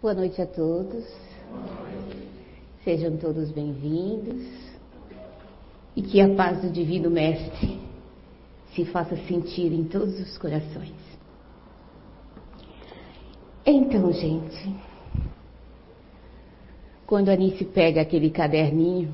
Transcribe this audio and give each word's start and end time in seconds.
Boa 0.00 0.14
noite 0.14 0.40
a 0.40 0.46
todos. 0.46 1.04
Sejam 2.84 3.16
todos 3.16 3.50
bem-vindos. 3.50 4.46
E 5.96 6.02
que 6.02 6.20
a 6.20 6.32
paz 6.36 6.62
do 6.62 6.70
Divino 6.70 7.10
Mestre 7.10 7.80
se 8.76 8.84
faça 8.84 9.16
sentir 9.26 9.72
em 9.72 9.82
todos 9.82 10.20
os 10.20 10.38
corações. 10.38 10.94
Então, 13.66 14.12
gente, 14.12 14.72
quando 17.04 17.30
a 17.30 17.32
Anice 17.32 17.64
pega 17.64 18.00
aquele 18.00 18.30
caderninho 18.30 19.12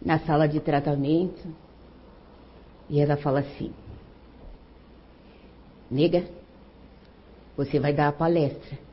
na 0.00 0.20
sala 0.20 0.46
de 0.46 0.60
tratamento 0.60 1.48
e 2.88 3.00
ela 3.00 3.16
fala 3.16 3.40
assim: 3.40 3.72
Nega, 5.90 6.24
você 7.56 7.80
vai 7.80 7.92
dar 7.92 8.06
a 8.06 8.12
palestra. 8.12 8.89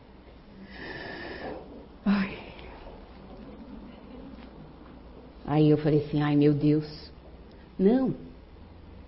Aí 5.48 5.70
eu 5.70 5.78
falei 5.78 6.06
assim: 6.06 6.22
ai 6.22 6.36
meu 6.36 6.54
Deus, 6.54 6.86
não, 7.80 8.14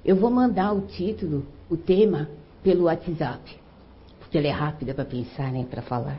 eu 0.05 0.15
vou 0.15 0.31
mandar 0.31 0.71
o 0.73 0.87
título, 0.87 1.45
o 1.69 1.75
tema, 1.75 2.29
pelo 2.63 2.85
WhatsApp, 2.85 3.59
porque 4.19 4.37
ela 4.37 4.47
é 4.47 4.51
rápida 4.51 4.93
para 4.93 5.03
pensar, 5.03 5.51
né, 5.51 5.67
para 5.69 5.81
falar. 5.81 6.17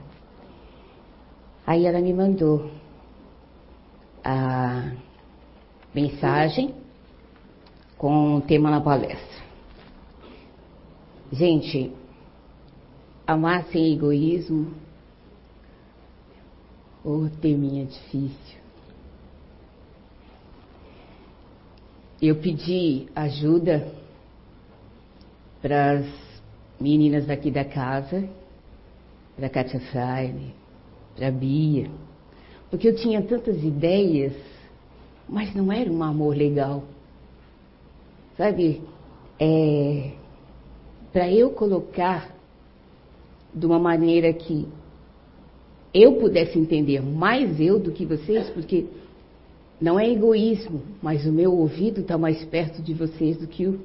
Aí 1.67 1.87
ela 1.87 2.01
me 2.01 2.13
mandou 2.13 2.71
a 4.23 4.93
mensagem 5.95 6.75
com 7.97 8.37
o 8.37 8.41
tema 8.43 8.71
na 8.71 8.81
palestra. 8.81 9.41
Gente, 11.33 11.93
amar 13.27 13.65
sem 13.67 13.95
egoísmo, 13.95 14.73
ô 17.05 17.25
oh, 17.25 17.31
teminha 17.41 17.87
difícil. 17.87 18.60
Eu 22.21 22.37
pedi 22.37 23.07
ajuda 23.15 23.93
para 25.63 25.93
as 25.93 26.07
meninas 26.79 27.27
daqui 27.27 27.51
da 27.51 27.65
casa, 27.65 28.29
para 29.37 29.47
a 29.47 29.51
Katia 29.51 29.81
Freire, 29.81 30.55
para 31.17 31.29
a 31.29 31.31
Bia, 31.31 31.91
porque 32.71 32.89
eu 32.89 32.95
tinha 32.95 33.23
tantas 33.23 33.63
ideias, 33.63 34.35
mas 35.29 35.55
não 35.55 35.73
era 35.73 35.91
um 35.91 36.03
amor 36.03 36.37
legal. 36.37 36.85
Sabe, 38.37 38.83
é, 39.39 40.13
para 41.13 41.31
eu 41.31 41.51
colocar 41.51 42.35
de 43.55 43.65
uma 43.65 43.79
maneira 43.79 44.33
que 44.33 44.69
eu 45.93 46.17
pudesse 46.17 46.59
entender 46.59 47.03
mais 47.03 47.59
eu 47.61 47.79
do 47.79 47.91
que 47.91 48.05
vocês, 48.05 48.49
porque 48.51 48.87
não 49.81 49.99
é 49.99 50.09
egoísmo, 50.11 50.83
mas 51.01 51.25
o 51.25 51.33
meu 51.33 51.53
ouvido 51.53 52.03
está 52.03 52.19
mais 52.19 52.45
perto 52.45 52.83
de 52.83 52.93
vocês 52.93 53.39
do 53.39 53.47
que 53.47 53.67
o, 53.67 53.81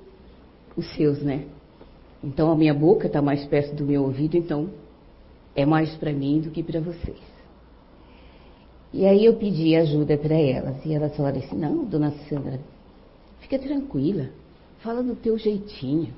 os 0.75 0.85
seus, 0.95 1.21
né? 1.21 1.45
Então 2.23 2.51
a 2.51 2.55
minha 2.55 2.73
boca 2.73 3.07
está 3.07 3.21
mais 3.21 3.45
perto 3.45 3.75
do 3.75 3.85
meu 3.85 4.03
ouvido, 4.03 4.35
então 4.35 4.69
é 5.55 5.65
mais 5.65 5.95
para 5.95 6.11
mim 6.11 6.41
do 6.41 6.51
que 6.51 6.61
para 6.61 6.81
vocês. 6.81 7.21
E 8.91 9.05
aí 9.05 9.25
eu 9.25 9.35
pedi 9.35 9.75
ajuda 9.75 10.17
para 10.17 10.35
elas 10.35 10.85
e 10.85 10.93
elas 10.93 11.15
falaram 11.15 11.39
assim: 11.39 11.55
não, 11.55 11.85
dona 11.85 12.11
Sandra, 12.27 12.59
fica 13.39 13.57
tranquila, 13.57 14.29
fala 14.79 15.01
do 15.01 15.15
teu 15.15 15.37
jeitinho. 15.37 16.13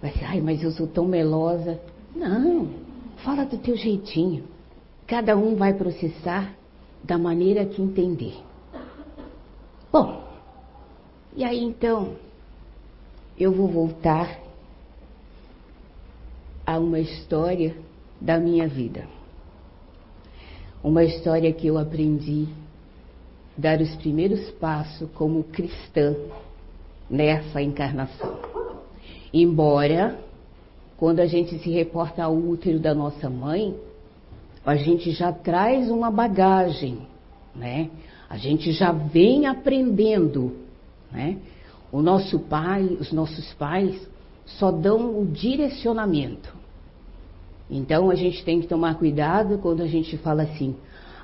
Vai 0.00 0.12
ser, 0.12 0.24
ai, 0.26 0.40
mas 0.40 0.62
eu 0.62 0.70
sou 0.70 0.86
tão 0.86 1.06
melosa. 1.06 1.80
Não, 2.14 2.68
fala 3.24 3.44
do 3.44 3.56
teu 3.56 3.76
jeitinho. 3.76 4.44
Cada 5.06 5.36
um 5.36 5.56
vai 5.56 5.74
processar 5.74 6.54
da 7.04 7.18
maneira 7.18 7.66
que 7.66 7.82
entender. 7.82 8.34
Bom, 9.92 10.24
e 11.36 11.44
aí 11.44 11.62
então 11.62 12.16
eu 13.38 13.52
vou 13.52 13.68
voltar 13.68 14.40
a 16.66 16.78
uma 16.78 16.98
história 16.98 17.76
da 18.20 18.38
minha 18.38 18.66
vida. 18.66 19.06
Uma 20.82 21.04
história 21.04 21.52
que 21.52 21.66
eu 21.66 21.78
aprendi 21.78 22.48
dar 23.56 23.80
os 23.80 23.94
primeiros 23.96 24.50
passos 24.52 25.08
como 25.12 25.44
cristã 25.44 26.16
nessa 27.08 27.60
encarnação. 27.60 28.38
Embora 29.32 30.18
quando 30.96 31.20
a 31.20 31.26
gente 31.26 31.58
se 31.58 31.70
reporta 31.70 32.24
ao 32.24 32.34
útero 32.34 32.78
da 32.78 32.94
nossa 32.94 33.28
mãe, 33.28 33.76
a 34.64 34.76
gente 34.76 35.10
já 35.10 35.32
traz 35.32 35.90
uma 35.90 36.10
bagagem, 36.10 36.98
né? 37.54 37.90
A 38.28 38.36
gente 38.36 38.72
já 38.72 38.92
vem 38.92 39.46
aprendendo, 39.46 40.56
né? 41.12 41.38
O 41.92 42.00
nosso 42.00 42.40
pai, 42.40 42.82
os 42.98 43.12
nossos 43.12 43.52
pais 43.54 43.94
só 44.46 44.70
dão 44.70 45.20
o 45.20 45.26
direcionamento. 45.26 46.52
Então 47.70 48.10
a 48.10 48.14
gente 48.14 48.44
tem 48.44 48.60
que 48.60 48.66
tomar 48.66 48.96
cuidado 48.96 49.58
quando 49.58 49.82
a 49.82 49.86
gente 49.86 50.16
fala 50.18 50.42
assim: 50.42 50.74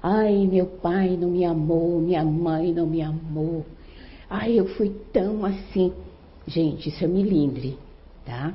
"Ai, 0.02 0.46
meu 0.46 0.66
pai 0.66 1.16
não 1.16 1.30
me 1.30 1.44
amou, 1.44 2.00
minha 2.00 2.24
mãe 2.24 2.72
não 2.72 2.86
me 2.86 3.02
amou. 3.02 3.64
Ai, 4.28 4.58
eu 4.58 4.66
fui 4.66 4.90
tão 5.12 5.44
assim". 5.44 5.92
Gente, 6.46 6.88
isso 6.88 7.04
é 7.04 7.08
milindre, 7.08 7.78
tá? 8.24 8.54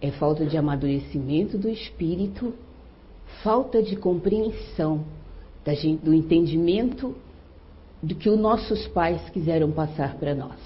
É 0.00 0.10
falta 0.10 0.44
de 0.44 0.56
amadurecimento 0.56 1.56
do 1.56 1.68
espírito, 1.68 2.52
falta 3.42 3.82
de 3.82 3.96
compreensão 3.96 5.04
da 5.64 5.74
gente, 5.74 6.04
do 6.04 6.14
entendimento 6.14 7.14
do 8.02 8.14
que 8.14 8.28
os 8.28 8.38
nossos 8.38 8.86
pais 8.88 9.28
quiseram 9.30 9.70
passar 9.72 10.16
para 10.16 10.34
nós. 10.34 10.60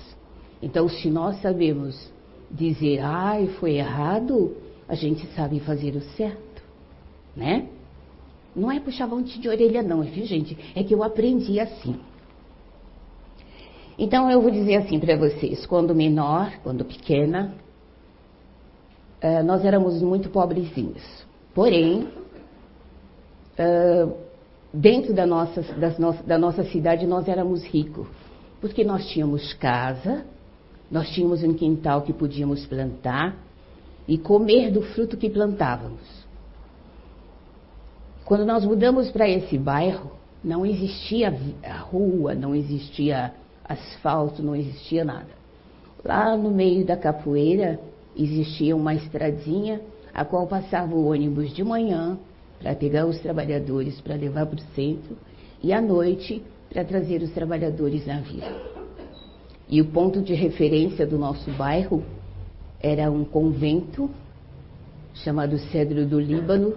Então, 0.63 0.89
se 0.89 1.09
nós 1.09 1.41
sabemos 1.41 2.13
dizer, 2.51 3.01
ai, 3.01 3.47
foi 3.59 3.77
errado, 3.77 4.57
a 4.89 4.95
gente 4.95 5.27
sabe 5.35 5.61
fazer 5.61 5.97
o 5.97 6.01
certo, 6.01 6.63
né? 7.35 7.69
Não 8.55 8.71
é 8.71 8.81
puxar 8.81 9.07
monte 9.07 9.39
de 9.39 9.49
orelha, 9.49 9.83
não, 9.83 10.03
viu, 10.03 10.27
gente? 10.27 10.59
É 10.75 10.83
que 10.83 10.95
eu 10.95 11.03
aprendi 11.03 11.61
assim. 11.61 11.97
Então, 13.97 14.31
eu 14.31 14.41
vou 14.43 14.51
dizer 14.51 14.77
assim 14.77 14.99
para 14.99 15.17
vocês: 15.17 15.65
quando 15.67 15.95
menor, 15.95 16.53
quando 16.63 16.85
pequena, 16.85 17.55
uh, 19.23 19.45
nós 19.45 19.65
éramos 19.65 20.03
muito 20.03 20.29
pobrezinhos. 20.31 21.03
Porém, 21.55 22.09
uh, 23.61 24.17
dentro 24.73 25.13
da 25.13 25.27
nossa, 25.27 25.63
no 25.99 26.13
da 26.25 26.39
nossa 26.39 26.65
cidade, 26.65 27.07
nós 27.07 27.29
éramos 27.29 27.63
ricos. 27.65 28.09
Porque 28.61 28.85
nós 28.85 29.07
tínhamos 29.09 29.53
casa, 29.55 30.25
nós 30.91 31.09
tínhamos 31.11 31.43
um 31.43 31.55
quintal 31.55 32.03
que 32.03 32.13
podíamos 32.13 32.67
plantar 32.67 33.37
e 34.07 34.19
comer 34.19 34.71
do 34.71 34.83
fruto 34.83 35.17
que 35.17 35.31
plantávamos. 35.31 36.01
Quando 38.25 38.45
nós 38.45 38.65
mudamos 38.65 39.11
para 39.11 39.29
esse 39.29 39.57
bairro, 39.57 40.13
não 40.43 40.65
existia 40.65 41.35
rua, 41.91 42.35
não 42.35 42.55
existia 42.55 43.33
asfalto, 43.65 44.43
não 44.43 44.55
existia 44.55 45.05
nada. 45.05 45.41
Lá 46.05 46.37
no 46.37 46.51
meio 46.51 46.85
da 46.85 46.97
capoeira 46.97 47.81
existia 48.17 48.75
uma 48.75 48.95
estradinha 48.95 49.81
a 50.13 50.25
qual 50.25 50.47
passava 50.47 50.95
o 50.95 51.07
ônibus 51.07 51.55
de 51.55 51.63
manhã 51.63 52.19
para 52.61 52.75
pegar 52.75 53.07
os 53.07 53.19
trabalhadores 53.21 54.01
para 54.01 54.15
levar 54.15 54.47
para 54.47 54.59
o 54.59 54.75
centro 54.75 55.17
e 55.63 55.73
à 55.73 55.81
noite 55.81 56.43
para 56.71 56.85
trazer 56.85 57.23
os 57.23 57.31
trabalhadores 57.33 58.07
na 58.07 58.21
vila. 58.21 58.71
E 59.69 59.81
o 59.81 59.87
ponto 59.87 60.21
de 60.21 60.35
referência 60.35 61.07
do 61.07 61.19
nosso 61.19 61.51
bairro 61.53 62.03
era 62.81 63.11
um 63.11 63.25
convento 63.25 64.11
chamado 65.15 65.59
Cedro 65.59 66.07
do 66.07 66.21
Líbano, 66.21 66.75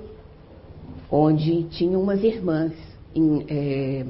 onde 1.10 1.64
tinha 1.64 1.98
umas 1.98 2.24
irmãs 2.24 2.74
em, 3.16 3.46
é, 3.48 4.06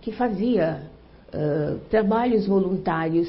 que 0.00 0.12
fazia 0.12 0.82
uh, 1.28 1.78
trabalhos 1.90 2.46
voluntários 2.46 3.28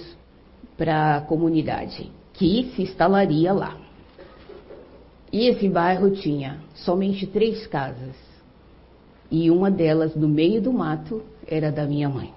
para 0.78 1.18
a 1.18 1.22
comunidade 1.22 2.12
que 2.34 2.72
se 2.75 2.84
instalaria 2.84 3.51
lá. 3.51 3.78
E 5.31 5.48
esse 5.48 5.70
bairro 5.70 6.12
tinha 6.12 6.60
somente 6.74 7.28
três 7.28 7.68
casas. 7.68 8.16
E 9.30 9.52
uma 9.52 9.70
delas, 9.70 10.16
no 10.16 10.28
meio 10.28 10.62
do 10.62 10.74
mato, 10.74 11.22
era 11.48 11.72
da 11.72 11.86
minha 11.86 12.10
mãe. 12.10 12.34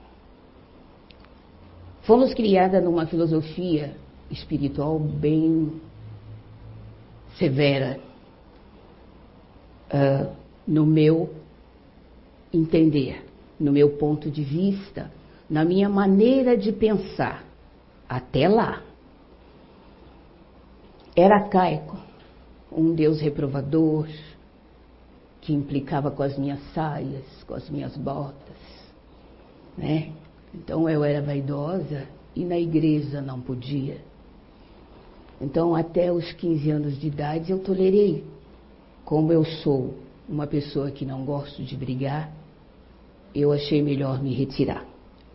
Fomos 2.03 2.35
criadas 2.35 2.83
numa 2.83 3.07
filosofia 3.07 3.97
espiritual 4.31 4.99
bem 4.99 5.81
severa, 7.39 7.99
uh, 9.93 10.31
no 10.67 10.85
meu 10.85 11.35
entender, 12.53 13.25
no 13.59 13.73
meu 13.73 13.97
ponto 13.97 14.31
de 14.31 14.43
vista, 14.43 15.11
na 15.49 15.65
minha 15.65 15.89
maneira 15.89 16.57
de 16.57 16.73
pensar. 16.73 17.45
Até 18.09 18.49
lá 18.49 18.83
era 21.15 21.37
arcaico, 21.37 21.97
um 22.77 22.95
Deus 22.95 23.21
reprovador, 23.21 24.09
que 25.41 25.53
implicava 25.53 26.11
com 26.11 26.23
as 26.23 26.39
minhas 26.39 26.61
saias, 26.73 27.25
com 27.47 27.55
as 27.55 27.69
minhas 27.69 27.97
botas, 27.97 28.57
né? 29.77 30.13
Então 30.55 30.89
eu 30.89 31.03
era 31.03 31.21
vaidosa 31.21 32.07
e 32.35 32.45
na 32.45 32.59
igreja 32.59 33.21
não 33.21 33.41
podia. 33.41 33.99
Então 35.41 35.75
até 35.75 36.13
os 36.13 36.33
15 36.33 36.71
anos 36.71 37.01
de 37.01 37.09
idade 37.09 37.51
eu 37.51 37.59
tolerei. 37.59 38.25
Como 39.05 39.33
eu 39.33 39.45
sou 39.45 39.95
uma 40.29 40.47
pessoa 40.47 40.91
que 40.91 41.05
não 41.05 41.25
gosto 41.25 41.63
de 41.65 41.77
brigar, 41.77 42.33
eu 43.35 43.51
achei 43.51 43.83
melhor 43.83 44.23
me 44.23 44.33
retirar. 44.33 44.87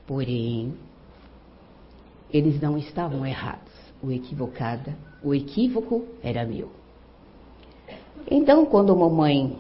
Porém, 0.06 0.74
eles 2.32 2.62
não 2.62 2.78
estavam 2.78 3.26
errados. 3.26 3.74
O 4.02 4.12
equivocada, 4.12 4.96
o 5.24 5.34
equívoco 5.34 6.06
era 6.24 6.46
meu. 6.46 6.77
Então, 8.30 8.66
quando 8.66 8.92
a 8.92 8.96
mamãe, 8.96 9.58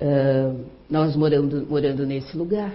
uh, 0.00 0.64
nós 0.88 1.16
morando, 1.16 1.66
morando 1.66 2.06
nesse 2.06 2.36
lugar, 2.36 2.72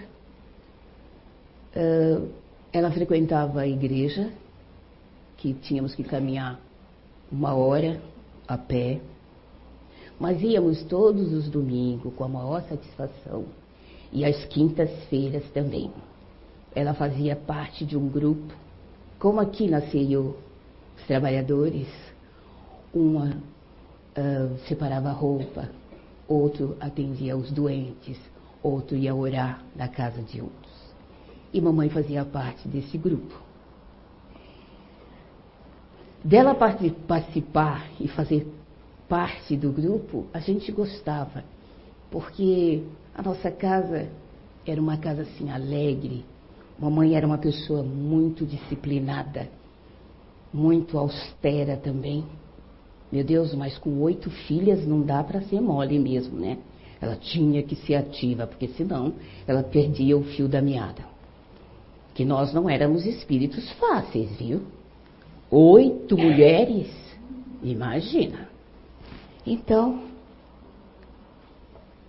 uh, 1.76 2.30
ela 2.72 2.92
frequentava 2.92 3.62
a 3.62 3.68
igreja, 3.68 4.32
que 5.38 5.54
tínhamos 5.54 5.94
que 5.94 6.04
caminhar 6.04 6.60
uma 7.32 7.54
hora 7.54 8.02
a 8.48 8.58
pé, 8.58 9.00
mas 10.20 10.42
íamos 10.42 10.84
todos 10.84 11.34
os 11.34 11.50
domingos 11.50 12.14
com 12.14 12.24
a 12.24 12.28
maior 12.28 12.62
satisfação 12.64 13.46
e 14.12 14.24
às 14.24 14.46
quintas-feiras 14.46 15.44
também. 15.52 15.92
Ela 16.76 16.94
fazia 16.94 17.36
parte 17.36 17.86
de 17.86 17.98
um 17.98 18.08
grupo, 18.08 18.54
como 19.20 19.40
aqui 19.40 19.68
na 19.68 19.82
CIO, 19.82 20.36
os 20.98 21.06
trabalhadores, 21.06 21.88
uma 22.94 23.38
separava 24.68 25.12
roupa, 25.12 25.70
outro 26.28 26.78
atendia 26.80 27.36
os 27.36 27.52
doentes, 27.52 28.20
outro 28.62 28.96
ia 28.96 29.14
orar 29.14 29.64
na 29.76 29.88
casa 29.88 30.22
de 30.22 30.42
outros. 30.42 30.94
E 31.54 31.62
mamãe 31.62 31.90
fazia 31.90 32.26
parte 32.26 32.68
desse 32.68 32.98
grupo. 32.98 33.36
Dela 36.24 36.56
participar 36.56 37.90
e 38.00 38.08
fazer 38.08 38.48
parte 39.10 39.58
do 39.58 39.72
grupo, 39.72 40.26
a 40.34 40.40
gente 40.40 40.72
gostava, 40.72 41.44
porque 42.10 42.84
a 43.14 43.22
nossa 43.22 43.52
casa 43.52 44.10
era 44.66 44.82
uma 44.82 44.98
casa 44.98 45.24
assim 45.24 45.52
alegre. 45.52 46.26
Mamãe 46.80 47.14
era 47.16 47.28
uma 47.28 47.38
pessoa 47.38 47.84
muito 47.84 48.46
disciplinada, 48.46 49.50
muito 50.52 50.98
austera 50.98 51.76
também. 51.78 52.26
Meu 53.14 53.24
Deus, 53.24 53.54
mas 53.54 53.78
com 53.78 54.02
oito 54.02 54.32
filhas 54.32 54.88
não 54.88 55.04
dá 55.04 55.24
para 55.24 55.40
ser 55.44 55.62
mole 55.62 56.00
mesmo, 56.00 56.40
né? 56.40 56.58
Ela 57.00 57.16
tinha 57.16 57.62
que 57.62 57.76
ser 57.76 57.94
ativa, 57.94 58.48
porque 58.48 58.70
senão 58.70 59.14
ela 59.46 59.62
perdia 59.62 60.18
o 60.18 60.24
fio 60.24 60.48
da 60.48 60.64
meada. 60.64 61.06
Que 62.16 62.26
nós 62.26 62.52
não 62.52 62.68
éramos 62.68 63.06
espíritos 63.06 63.72
fáceis, 63.74 64.36
viu? 64.38 64.64
Oito 65.52 66.18
mulheres, 66.18 66.92
imagina. 67.62 68.50
Então, 69.46 70.06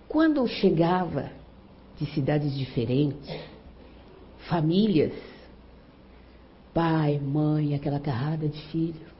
quando 0.09 0.47
chegava 0.47 1.29
de 1.99 2.07
cidades 2.07 2.57
diferentes, 2.57 3.29
famílias, 4.49 5.13
pai, 6.73 7.19
mãe, 7.19 7.75
aquela 7.75 7.99
carrada 7.99 8.47
de 8.47 8.59
filho, 8.69 9.14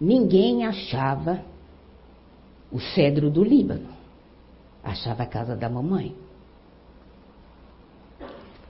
ninguém 0.00 0.66
achava 0.66 1.40
o 2.70 2.80
cedro 2.80 3.30
do 3.30 3.44
Líbano, 3.44 3.88
achava 4.82 5.22
a 5.22 5.26
casa 5.26 5.54
da 5.54 5.68
mamãe. 5.68 6.16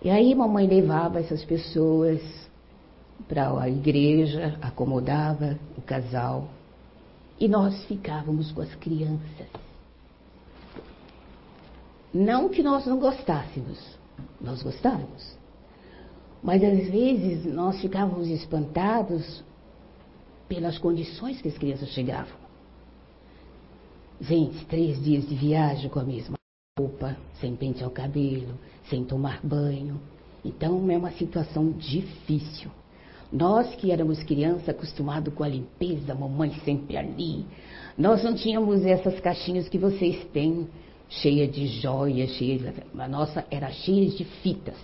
E 0.02 0.10
aí 0.10 0.34
mamãe 0.34 0.66
levava 0.66 1.18
essas 1.18 1.44
pessoas 1.44 2.20
para 3.26 3.58
a 3.58 3.68
igreja, 3.68 4.58
acomodava 4.60 5.58
o 5.78 5.80
casal 5.80 6.48
e 7.40 7.48
nós 7.48 7.84
ficávamos 7.86 8.52
com 8.52 8.60
as 8.60 8.74
crianças. 8.74 9.48
Não 12.12 12.48
que 12.48 12.62
nós 12.62 12.86
não 12.86 12.98
gostássemos, 12.98 13.78
nós 14.40 14.62
gostávamos. 14.62 15.36
Mas 16.42 16.62
às 16.62 16.88
vezes 16.88 17.44
nós 17.46 17.80
ficávamos 17.80 18.28
espantados 18.28 19.42
pelas 20.54 20.78
condições 20.78 21.42
que 21.42 21.48
as 21.48 21.58
crianças 21.58 21.88
chegavam. 21.88 22.36
Gente, 24.20 24.64
três 24.66 25.02
dias 25.02 25.28
de 25.28 25.34
viagem 25.34 25.90
com 25.90 25.98
a 25.98 26.04
mesma 26.04 26.36
roupa, 26.78 27.16
sem 27.40 27.56
pentear 27.56 27.88
o 27.88 27.92
cabelo, 27.92 28.54
sem 28.88 29.04
tomar 29.04 29.40
banho. 29.42 30.00
Então 30.44 30.88
é 30.90 30.96
uma 30.96 31.10
situação 31.10 31.72
difícil. 31.72 32.70
Nós 33.32 33.74
que 33.74 33.90
éramos 33.90 34.22
crianças 34.22 34.68
acostumados 34.68 35.34
com 35.34 35.42
a 35.42 35.48
limpeza, 35.48 36.14
mamãe 36.14 36.52
sempre 36.64 36.96
ali, 36.96 37.44
nós 37.98 38.22
não 38.22 38.34
tínhamos 38.34 38.84
essas 38.84 39.18
caixinhas 39.18 39.68
que 39.68 39.78
vocês 39.78 40.24
têm, 40.32 40.68
cheia 41.08 41.48
de 41.48 41.66
joias, 41.66 42.30
cheia 42.30 42.58
de... 42.58 43.00
A 43.00 43.08
nossa 43.08 43.44
era 43.50 43.70
cheia 43.70 44.08
de 44.08 44.24
fitas, 44.24 44.78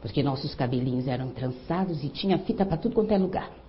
porque 0.00 0.22
nossos 0.22 0.54
cabelinhos 0.54 1.08
eram 1.08 1.30
trançados 1.30 2.04
e 2.04 2.08
tinha 2.08 2.38
fita 2.38 2.64
para 2.64 2.76
tudo 2.76 2.94
quanto 2.94 3.12
é 3.12 3.18
lugar. 3.18 3.65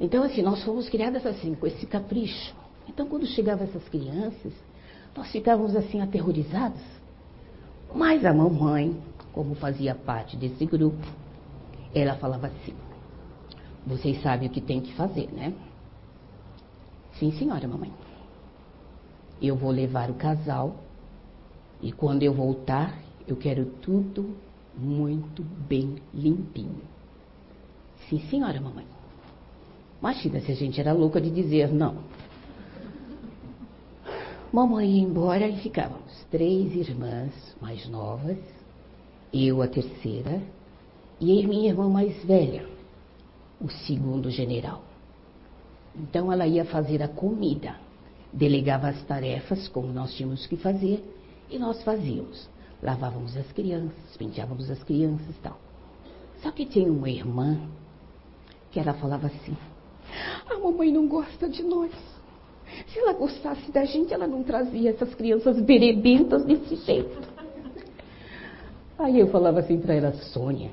Então, 0.00 0.24
assim, 0.24 0.40
nós 0.40 0.64
fomos 0.64 0.88
criadas 0.88 1.26
assim, 1.26 1.54
com 1.54 1.66
esse 1.66 1.86
capricho. 1.86 2.54
Então, 2.88 3.06
quando 3.06 3.26
chegavam 3.26 3.64
essas 3.64 3.86
crianças, 3.88 4.54
nós 5.14 5.30
ficávamos 5.30 5.76
assim 5.76 6.00
aterrorizados. 6.00 6.80
Mas 7.94 8.24
a 8.24 8.32
mamãe, 8.32 8.96
como 9.32 9.54
fazia 9.54 9.94
parte 9.94 10.36
desse 10.36 10.64
grupo, 10.64 11.06
ela 11.94 12.14
falava 12.14 12.46
assim: 12.46 12.74
Vocês 13.86 14.22
sabem 14.22 14.48
o 14.48 14.50
que 14.50 14.60
tem 14.60 14.80
que 14.80 14.94
fazer, 14.94 15.30
né? 15.32 15.52
Sim, 17.18 17.32
senhora, 17.32 17.68
mamãe. 17.68 17.92
Eu 19.42 19.56
vou 19.56 19.70
levar 19.70 20.10
o 20.10 20.14
casal 20.14 20.76
e 21.82 21.92
quando 21.92 22.22
eu 22.22 22.32
voltar, 22.32 22.98
eu 23.26 23.36
quero 23.36 23.66
tudo 23.82 24.34
muito 24.76 25.42
bem 25.42 25.96
limpinho. 26.14 26.82
Sim, 28.08 28.20
senhora, 28.28 28.60
mamãe. 28.60 28.86
Imagina 30.00 30.40
se 30.40 30.50
a 30.50 30.54
gente 30.54 30.80
era 30.80 30.92
louca 30.92 31.20
de 31.20 31.30
dizer 31.30 31.72
não. 31.72 31.98
Mamãe 34.50 34.96
ia 34.96 35.02
embora 35.02 35.46
e 35.46 35.58
ficávamos 35.58 36.24
três 36.30 36.74
irmãs 36.74 37.32
mais 37.60 37.86
novas, 37.88 38.38
eu 39.32 39.62
a 39.62 39.68
terceira 39.68 40.42
e 41.20 41.44
a 41.44 41.46
minha 41.46 41.68
irmã 41.68 41.88
mais 41.88 42.24
velha, 42.24 42.66
o 43.60 43.68
segundo 43.68 44.30
general. 44.30 44.82
Então 45.94 46.32
ela 46.32 46.46
ia 46.46 46.64
fazer 46.64 47.02
a 47.02 47.08
comida, 47.08 47.76
delegava 48.32 48.88
as 48.88 49.02
tarefas 49.04 49.68
como 49.68 49.92
nós 49.92 50.14
tínhamos 50.14 50.46
que 50.46 50.56
fazer 50.56 51.04
e 51.50 51.58
nós 51.58 51.82
fazíamos. 51.82 52.48
Lavávamos 52.82 53.36
as 53.36 53.52
crianças, 53.52 54.16
penteávamos 54.16 54.70
as 54.70 54.82
crianças 54.82 55.28
e 55.28 55.40
tal. 55.40 55.58
Só 56.42 56.50
que 56.50 56.64
tinha 56.64 56.90
uma 56.90 57.10
irmã 57.10 57.60
que 58.70 58.80
ela 58.80 58.94
falava 58.94 59.26
assim: 59.26 59.56
A 60.48 60.58
mamãe 60.58 60.92
não 60.92 61.06
gosta 61.06 61.48
de 61.48 61.62
nós. 61.62 61.92
Se 62.88 62.98
ela 62.98 63.12
gostasse 63.12 63.70
da 63.70 63.84
gente, 63.84 64.12
ela 64.14 64.26
não 64.26 64.42
trazia 64.42 64.90
essas 64.90 65.14
crianças 65.14 65.60
berebentas 65.60 66.44
desse 66.44 66.76
jeito. 66.76 67.18
Aí 68.98 69.18
eu 69.18 69.28
falava 69.28 69.60
assim 69.60 69.78
para 69.78 69.94
ela, 69.94 70.12
Sônia, 70.12 70.70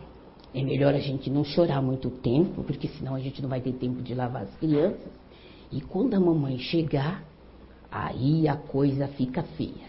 é 0.53 0.61
melhor 0.61 0.93
a 0.93 0.99
gente 0.99 1.29
não 1.29 1.43
chorar 1.43 1.81
muito 1.81 2.09
tempo, 2.09 2.63
porque 2.63 2.87
senão 2.87 3.15
a 3.15 3.19
gente 3.19 3.41
não 3.41 3.49
vai 3.49 3.61
ter 3.61 3.73
tempo 3.73 4.01
de 4.01 4.13
lavar 4.13 4.43
as 4.43 4.55
crianças. 4.55 5.07
E 5.71 5.81
quando 5.81 6.13
a 6.13 6.19
mamãe 6.19 6.57
chegar, 6.57 7.23
aí 7.91 8.47
a 8.47 8.55
coisa 8.55 9.07
fica 9.07 9.43
feia. 9.43 9.87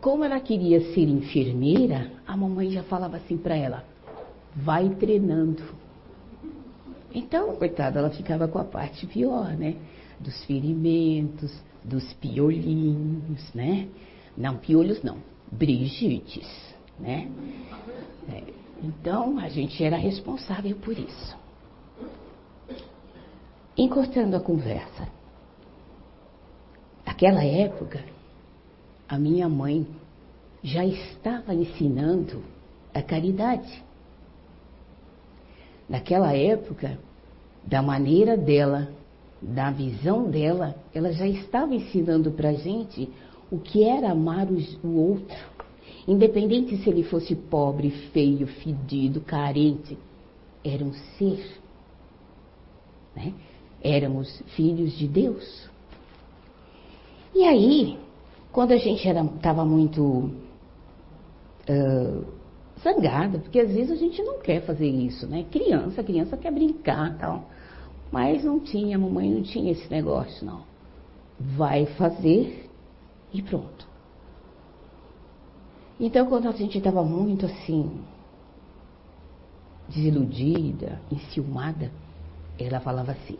Como 0.00 0.24
ela 0.24 0.40
queria 0.40 0.80
ser 0.92 1.08
enfermeira, 1.08 2.10
a 2.26 2.36
mamãe 2.36 2.70
já 2.70 2.82
falava 2.82 3.16
assim 3.16 3.36
para 3.36 3.56
ela: 3.56 3.84
vai 4.56 4.88
treinando. 4.90 5.62
Então, 7.14 7.54
coitada, 7.56 7.98
ela 7.98 8.10
ficava 8.10 8.48
com 8.48 8.58
a 8.58 8.64
parte 8.64 9.06
pior, 9.06 9.52
né? 9.56 9.76
Dos 10.18 10.44
ferimentos, 10.44 11.52
dos 11.84 12.12
piolinhos, 12.14 13.52
né? 13.54 13.88
Não, 14.36 14.56
piolhos 14.56 15.02
não, 15.02 15.18
brigites, 15.50 16.48
né? 16.98 17.30
É, 18.28 18.42
então, 18.82 19.38
a 19.38 19.48
gente 19.48 19.82
era 19.82 19.96
responsável 19.96 20.76
por 20.76 20.98
isso. 20.98 21.36
Encurtando 23.76 24.36
a 24.36 24.40
conversa. 24.40 25.08
Naquela 27.04 27.44
época, 27.44 28.02
a 29.08 29.18
minha 29.18 29.48
mãe 29.48 29.86
já 30.62 30.84
estava 30.84 31.54
ensinando 31.54 32.42
a 32.94 33.02
caridade. 33.02 33.82
Naquela 35.88 36.34
época, 36.36 36.98
da 37.64 37.82
maneira 37.82 38.36
dela, 38.36 38.88
da 39.40 39.70
visão 39.70 40.30
dela, 40.30 40.76
ela 40.94 41.12
já 41.12 41.26
estava 41.26 41.74
ensinando 41.74 42.30
para 42.30 42.50
a 42.50 42.54
gente 42.54 43.08
o 43.50 43.58
que 43.58 43.84
era 43.84 44.10
amar 44.10 44.48
o 44.82 44.96
outro, 44.96 45.36
independente 46.06 46.76
se 46.78 46.88
ele 46.88 47.02
fosse 47.02 47.34
pobre, 47.34 47.90
feio, 48.12 48.46
fedido, 48.46 49.20
carente, 49.20 49.98
era 50.64 50.82
um 50.84 50.92
ser. 50.92 51.60
Né? 53.14 53.34
Éramos 53.82 54.42
filhos 54.56 54.96
de 54.96 55.06
Deus. 55.06 55.68
E 57.34 57.44
aí, 57.44 57.98
quando 58.52 58.72
a 58.72 58.76
gente 58.76 59.06
estava 59.08 59.64
muito 59.64 60.30
uh, 61.68 62.24
zangada, 62.82 63.38
porque 63.38 63.60
às 63.60 63.72
vezes 63.72 63.90
a 63.90 63.96
gente 63.96 64.22
não 64.22 64.40
quer 64.40 64.60
fazer 64.62 64.88
isso, 64.88 65.26
né? 65.26 65.44
Criança, 65.50 66.02
criança 66.02 66.36
quer 66.36 66.52
brincar 66.52 67.16
tal. 67.18 67.48
Mas 68.10 68.44
não 68.44 68.60
tinha, 68.60 68.98
mamãe 68.98 69.30
não 69.30 69.42
tinha 69.42 69.72
esse 69.72 69.90
negócio, 69.90 70.44
não. 70.44 70.64
Vai 71.38 71.86
fazer 71.86 72.68
e 73.32 73.40
pronto. 73.40 73.88
Então, 75.98 76.26
quando 76.26 76.48
a 76.48 76.52
gente 76.52 76.76
estava 76.78 77.02
muito 77.04 77.46
assim, 77.46 78.02
desiludida, 79.88 81.00
enciumada, 81.10 81.90
ela 82.58 82.80
falava 82.80 83.12
assim: 83.12 83.38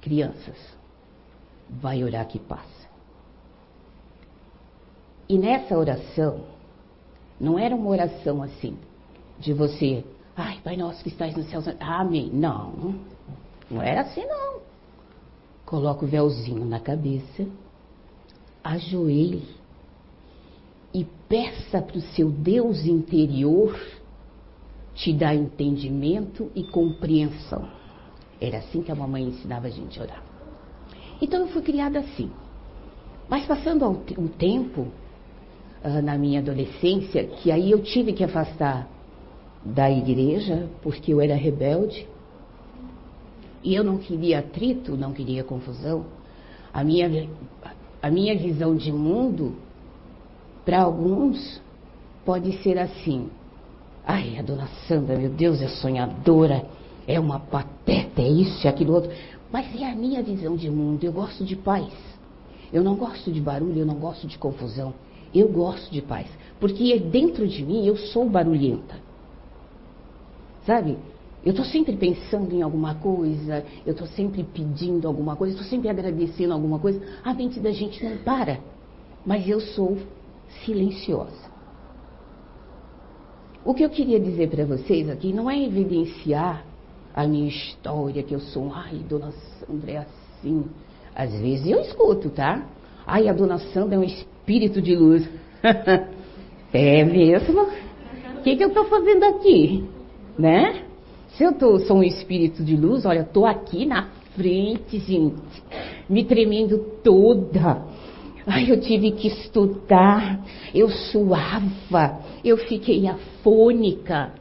crianças, 0.00 0.56
vai 1.68 2.04
orar 2.04 2.26
que 2.28 2.38
passa. 2.38 2.82
E 5.28 5.38
nessa 5.38 5.76
oração, 5.76 6.51
não 7.42 7.58
era 7.58 7.74
uma 7.74 7.90
oração 7.90 8.40
assim, 8.40 8.78
de 9.40 9.52
você, 9.52 10.04
ai, 10.36 10.60
Pai 10.62 10.76
nosso 10.76 11.02
que 11.02 11.08
estás 11.08 11.34
no 11.34 11.42
céu, 11.42 11.60
amém. 11.80 12.30
Não, 12.32 12.94
não 13.68 13.82
era 13.82 14.02
assim 14.02 14.24
não. 14.24 14.60
Coloca 15.66 16.04
o 16.04 16.08
véuzinho 16.08 16.64
na 16.64 16.78
cabeça, 16.78 17.44
ajoelhe 18.62 19.42
e 20.94 21.04
peça 21.28 21.82
para 21.82 21.98
o 21.98 22.00
seu 22.00 22.30
Deus 22.30 22.84
interior 22.86 23.76
te 24.94 25.12
dar 25.12 25.34
entendimento 25.34 26.48
e 26.54 26.62
compreensão. 26.62 27.68
Era 28.40 28.58
assim 28.58 28.82
que 28.82 28.92
a 28.92 28.94
mamãe 28.94 29.24
ensinava 29.24 29.66
a 29.66 29.70
gente 29.70 29.98
a 29.98 30.04
orar. 30.04 30.22
Então 31.20 31.40
eu 31.40 31.48
fui 31.48 31.62
criada 31.62 31.98
assim. 31.98 32.30
Mas 33.28 33.46
passando 33.46 33.84
o 33.88 34.28
tempo, 34.28 34.92
uh, 35.84 36.02
na 36.02 36.16
minha 36.16 36.40
adolescência, 36.40 37.24
que 37.24 37.50
aí 37.50 37.70
eu 37.70 37.82
tive 37.82 38.12
que 38.12 38.24
afastar 38.24 38.88
da 39.64 39.90
igreja, 39.90 40.68
porque 40.82 41.12
eu 41.12 41.20
era 41.20 41.34
rebelde. 41.34 42.06
E 43.62 43.74
eu 43.74 43.84
não 43.84 43.98
queria 43.98 44.40
atrito, 44.40 44.96
não 44.96 45.12
queria 45.12 45.44
confusão. 45.44 46.04
A 46.72 46.82
minha, 46.82 47.28
a 48.02 48.10
minha 48.10 48.36
visão 48.36 48.74
de 48.74 48.90
mundo, 48.90 49.54
para 50.64 50.80
alguns, 50.82 51.60
pode 52.24 52.60
ser 52.62 52.78
assim. 52.78 53.28
Ai, 54.04 54.36
a 54.36 54.42
dona 54.42 54.66
Sandra, 54.88 55.16
meu 55.16 55.30
Deus, 55.30 55.62
é 55.62 55.68
sonhadora, 55.68 56.64
é 57.06 57.20
uma 57.20 57.38
pateta, 57.38 58.20
é 58.20 58.28
isso 58.28 58.66
e 58.66 58.68
aquilo 58.68 58.94
outro. 58.94 59.12
Mas 59.52 59.66
é 59.80 59.88
a 59.88 59.94
minha 59.94 60.22
visão 60.22 60.56
de 60.56 60.68
mundo, 60.68 61.04
eu 61.04 61.12
gosto 61.12 61.44
de 61.44 61.54
paz. 61.54 61.92
Eu 62.72 62.82
não 62.82 62.96
gosto 62.96 63.30
de 63.30 63.40
barulho, 63.40 63.80
eu 63.80 63.86
não 63.86 63.96
gosto 63.96 64.26
de 64.26 64.38
confusão. 64.38 64.94
Eu 65.34 65.48
gosto 65.48 65.90
de 65.90 66.02
paz, 66.02 66.26
porque 66.60 66.98
dentro 66.98 67.46
de 67.46 67.64
mim 67.64 67.86
eu 67.86 67.96
sou 67.96 68.28
barulhenta. 68.28 68.96
Sabe? 70.66 70.98
Eu 71.44 71.50
estou 71.50 71.64
sempre 71.64 71.96
pensando 71.96 72.54
em 72.54 72.62
alguma 72.62 72.94
coisa, 72.94 73.64
eu 73.84 73.92
estou 73.92 74.06
sempre 74.06 74.44
pedindo 74.44 75.08
alguma 75.08 75.34
coisa, 75.34 75.54
estou 75.54 75.68
sempre 75.68 75.88
agradecendo 75.88 76.52
alguma 76.52 76.78
coisa. 76.78 77.02
A 77.24 77.34
mente 77.34 77.58
da 77.58 77.72
gente 77.72 78.04
não 78.04 78.18
para, 78.18 78.60
mas 79.26 79.48
eu 79.48 79.60
sou 79.60 79.98
silenciosa. 80.64 81.50
O 83.64 83.74
que 83.74 83.84
eu 83.84 83.90
queria 83.90 84.20
dizer 84.20 84.50
para 84.50 84.64
vocês 84.64 85.08
aqui 85.08 85.32
não 85.32 85.50
é 85.50 85.60
evidenciar 85.60 86.64
a 87.14 87.26
minha 87.26 87.48
história, 87.48 88.22
que 88.22 88.34
eu 88.34 88.40
sou, 88.40 88.72
ai, 88.72 88.98
dona 89.08 89.32
Sandra 89.32 89.90
é 89.90 89.96
assim. 89.98 90.64
Às 91.14 91.32
vezes 91.32 91.66
eu 91.66 91.80
escuto, 91.80 92.30
tá? 92.30 92.64
Ai, 93.06 93.28
a 93.28 93.32
dona 93.32 93.58
Sandra 93.58 93.96
é 93.96 93.98
um 93.98 94.04
espírito 94.04 94.80
de 94.80 94.94
luz. 94.94 95.28
é 96.72 97.04
mesmo? 97.04 97.62
O 98.38 98.42
que, 98.42 98.56
que 98.56 98.64
eu 98.64 98.68
estou 98.68 98.84
fazendo 98.86 99.24
aqui? 99.24 99.84
Né? 100.38 100.84
Se 101.36 101.44
eu 101.44 101.52
tô, 101.52 101.78
sou 101.80 101.98
um 101.98 102.02
espírito 102.02 102.64
de 102.64 102.76
luz, 102.76 103.04
olha, 103.04 103.20
estou 103.20 103.46
aqui 103.46 103.86
na 103.86 104.08
frente, 104.34 104.98
gente, 104.98 105.62
me 106.08 106.24
tremendo 106.24 106.78
toda. 107.02 107.84
Ai, 108.46 108.70
eu 108.70 108.80
tive 108.80 109.12
que 109.12 109.28
estudar, 109.28 110.44
eu 110.74 110.88
suava, 110.88 112.20
eu 112.44 112.56
fiquei 112.56 113.06
afônica. 113.06 114.32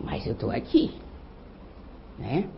Mas 0.00 0.26
eu 0.26 0.32
estou 0.32 0.50
aqui, 0.50 0.90
né? 2.18 2.48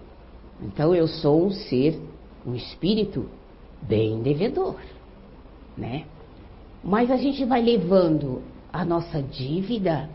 Então 0.62 0.94
eu 0.94 1.06
sou 1.06 1.46
um 1.46 1.50
ser, 1.50 2.00
um 2.46 2.54
espírito 2.54 3.26
bem 3.88 4.22
devedor, 4.22 4.76
né? 5.76 6.04
Mas 6.82 7.10
a 7.10 7.16
gente 7.16 7.44
vai 7.44 7.62
levando 7.62 8.42
a 8.72 8.84
nossa 8.84 9.22
dívida 9.22 10.08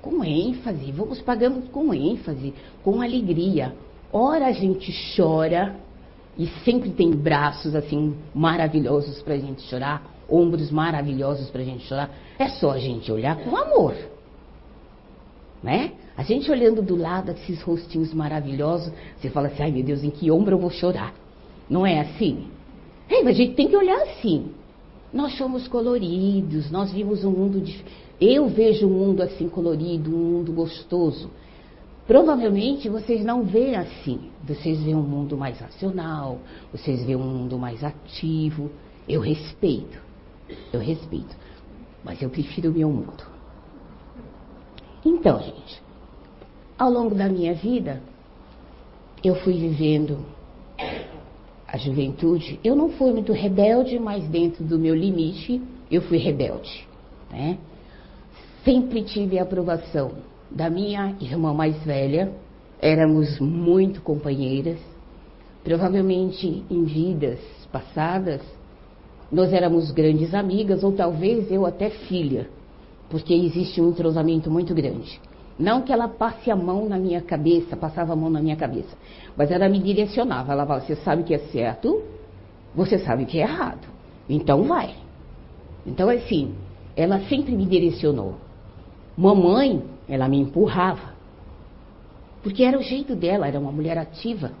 com 0.00 0.24
ênfase, 0.24 0.90
vamos 0.92 1.20
pagando 1.20 1.70
com 1.70 1.94
ênfase, 1.94 2.52
com 2.82 3.00
alegria. 3.00 3.74
Ora 4.12 4.46
a 4.46 4.52
gente 4.52 4.92
chora 5.16 5.76
e 6.36 6.46
sempre 6.64 6.90
tem 6.90 7.10
braços 7.10 7.74
assim 7.74 8.16
maravilhosos 8.34 9.22
para 9.22 9.34
a 9.34 9.38
gente 9.38 9.62
chorar, 9.62 10.02
ombros 10.28 10.70
maravilhosos 10.70 11.50
para 11.50 11.62
a 11.62 11.64
gente 11.64 11.86
chorar. 11.86 12.10
É 12.38 12.48
só 12.48 12.72
a 12.72 12.78
gente 12.78 13.10
olhar 13.10 13.36
com 13.36 13.56
amor, 13.56 13.94
né? 15.62 15.92
A 16.16 16.22
gente 16.22 16.50
olhando 16.50 16.82
do 16.82 16.94
lado 16.94 17.30
esses 17.30 17.62
rostinhos 17.62 18.12
maravilhosos, 18.12 18.92
você 19.16 19.30
fala 19.30 19.48
assim, 19.48 19.62
ai 19.62 19.70
meu 19.70 19.82
Deus, 19.82 20.04
em 20.04 20.10
que 20.10 20.30
ombro 20.30 20.56
eu 20.56 20.60
vou 20.60 20.70
chorar? 20.70 21.14
Não 21.70 21.86
é 21.86 22.00
assim? 22.00 22.48
É, 23.12 23.22
mas 23.22 23.34
a 23.34 23.38
gente 23.38 23.54
tem 23.54 23.68
que 23.68 23.76
olhar 23.76 24.00
assim. 24.04 24.52
Nós 25.12 25.36
somos 25.36 25.68
coloridos, 25.68 26.70
nós 26.70 26.90
vimos 26.90 27.22
um 27.24 27.30
mundo 27.30 27.60
de... 27.60 27.84
Eu 28.18 28.48
vejo 28.48 28.86
um 28.86 28.90
mundo 28.90 29.22
assim 29.22 29.50
colorido, 29.50 30.10
um 30.10 30.38
mundo 30.38 30.50
gostoso. 30.50 31.30
Provavelmente 32.06 32.88
vocês 32.88 33.22
não 33.22 33.42
veem 33.42 33.76
assim. 33.76 34.30
Vocês 34.42 34.82
veem 34.82 34.96
um 34.96 35.02
mundo 35.02 35.36
mais 35.36 35.60
racional, 35.60 36.38
vocês 36.72 37.04
veem 37.04 37.16
um 37.16 37.22
mundo 37.22 37.58
mais 37.58 37.84
ativo. 37.84 38.70
Eu 39.06 39.20
respeito, 39.20 40.00
eu 40.72 40.80
respeito. 40.80 41.36
Mas 42.02 42.22
eu 42.22 42.30
prefiro 42.30 42.70
o 42.70 42.72
meu 42.72 42.88
mundo. 42.88 43.24
Então, 45.04 45.38
gente, 45.42 45.82
ao 46.78 46.90
longo 46.90 47.14
da 47.14 47.28
minha 47.28 47.52
vida, 47.52 48.00
eu 49.22 49.34
fui 49.34 49.52
vivendo 49.52 50.24
a 51.72 51.78
juventude, 51.78 52.60
eu 52.62 52.76
não 52.76 52.90
fui 52.90 53.12
muito 53.12 53.32
rebelde, 53.32 53.98
mas 53.98 54.28
dentro 54.28 54.62
do 54.62 54.78
meu 54.78 54.94
limite 54.94 55.58
eu 55.90 56.02
fui 56.02 56.18
rebelde. 56.18 56.86
Né? 57.30 57.56
Sempre 58.62 59.02
tive 59.02 59.38
a 59.38 59.42
aprovação 59.42 60.12
da 60.50 60.68
minha 60.68 61.16
irmã 61.18 61.54
mais 61.54 61.82
velha, 61.82 62.30
éramos 62.78 63.40
muito 63.40 64.02
companheiras, 64.02 64.78
provavelmente 65.64 66.62
em 66.70 66.84
vidas 66.84 67.38
passadas 67.72 68.42
nós 69.30 69.50
éramos 69.50 69.90
grandes 69.90 70.34
amigas, 70.34 70.84
ou 70.84 70.92
talvez 70.92 71.50
eu 71.50 71.64
até 71.64 71.88
filha, 71.88 72.50
porque 73.08 73.32
existe 73.32 73.80
um 73.80 73.88
entrosamento 73.88 74.50
muito 74.50 74.74
grande. 74.74 75.18
Não 75.58 75.82
que 75.82 75.92
ela 75.92 76.08
passe 76.08 76.50
a 76.50 76.56
mão 76.56 76.88
na 76.88 76.98
minha 76.98 77.20
cabeça, 77.20 77.76
passava 77.76 78.14
a 78.14 78.16
mão 78.16 78.30
na 78.30 78.40
minha 78.40 78.56
cabeça, 78.56 78.96
mas 79.36 79.50
ela 79.50 79.68
me 79.68 79.78
direcionava. 79.78 80.52
Ela 80.52 80.66
falava: 80.66 80.84
Você 80.86 80.96
sabe 80.96 81.22
que 81.24 81.34
é 81.34 81.38
certo, 81.38 82.02
você 82.74 82.98
sabe 82.98 83.24
que 83.26 83.38
é 83.38 83.42
errado, 83.42 83.86
então 84.28 84.64
vai. 84.64 84.94
Então, 85.86 86.08
assim, 86.08 86.54
ela 86.96 87.20
sempre 87.28 87.54
me 87.54 87.66
direcionou. 87.66 88.36
Mamãe, 89.16 89.82
ela 90.08 90.28
me 90.28 90.38
empurrava, 90.38 91.12
porque 92.42 92.64
era 92.64 92.78
o 92.78 92.82
jeito 92.82 93.14
dela, 93.14 93.46
era 93.46 93.58
uma 93.60 93.72
mulher 93.72 93.98
ativa, 93.98 94.52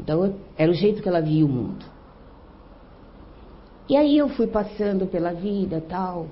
então 0.00 0.34
era 0.56 0.70
o 0.70 0.74
jeito 0.74 1.02
que 1.02 1.08
ela 1.08 1.20
via 1.20 1.44
o 1.44 1.48
mundo. 1.48 1.84
E 3.88 3.96
aí 3.96 4.18
eu 4.18 4.28
fui 4.28 4.46
passando 4.46 5.06
pela 5.06 5.32
vida, 5.32 5.82
tal, 5.88 6.26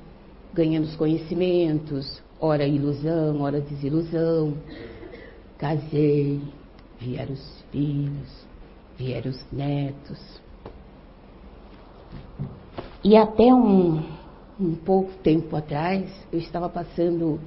ganhando 0.52 0.85
os 0.85 0.96
conhecimentos, 0.96 2.23
ora 2.40 2.66
ilusão, 2.66 3.40
ora 3.40 3.61
desilusão. 3.61 4.55
Casei, 5.59 6.40
vieram 7.00 7.33
os 7.33 7.64
filhos, 7.71 8.47
vieram 8.97 9.31
os 9.31 9.45
netos. 9.50 10.40
E 13.02 13.16
até 13.16 13.55
um, 13.55 14.02
um 14.61 14.75
pouco 14.75 15.12
tempo 15.23 15.55
atrás, 15.57 16.11
eu 16.33 16.38
estava 16.38 16.69
passando 16.69 17.40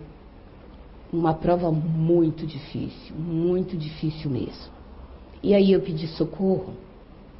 uma 1.11 1.33
prova 1.33 1.71
muito 1.71 2.45
difícil, 2.45 3.15
muito 3.15 3.75
difícil 3.75 4.29
mesmo. 4.29 4.71
E 5.41 5.53
aí 5.53 5.71
eu 5.71 5.81
pedi 5.81 6.07
socorro. 6.07 6.73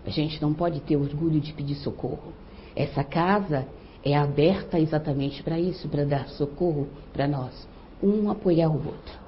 A 0.06 0.10
gente 0.10 0.42
não 0.42 0.54
pode 0.54 0.80
ter 0.82 0.96
orgulho 0.96 1.40
de 1.40 1.54
pedir 1.54 1.76
socorro. 1.76 2.34
Essa 2.76 3.04
casa 3.04 3.68
é 4.04 4.16
aberta 4.16 4.80
exatamente 4.80 5.44
para 5.44 5.60
isso, 5.60 5.88
para 5.90 6.06
dar 6.06 6.28
socorro 6.30 6.88
para 7.12 7.28
nós, 7.28 7.68
um 8.02 8.30
apoiar 8.30 8.70
o 8.70 8.76
outro. 8.76 9.20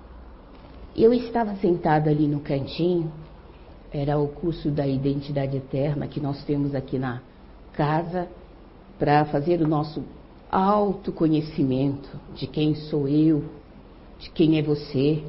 Eu 0.95 1.13
estava 1.13 1.55
sentada 1.55 2.09
ali 2.09 2.27
no 2.27 2.39
cantinho, 2.39 3.11
era 3.93 4.17
o 4.17 4.27
curso 4.27 4.69
da 4.69 4.87
identidade 4.87 5.57
eterna 5.57 6.07
que 6.07 6.19
nós 6.19 6.43
temos 6.45 6.73
aqui 6.73 6.97
na 6.97 7.21
casa, 7.73 8.27
para 8.97 9.25
fazer 9.25 9.61
o 9.61 9.67
nosso 9.67 10.03
autoconhecimento 10.51 12.09
de 12.35 12.45
quem 12.45 12.75
sou 12.75 13.07
eu, 13.07 13.43
de 14.19 14.29
quem 14.29 14.59
é 14.59 14.61
você, 14.61 15.23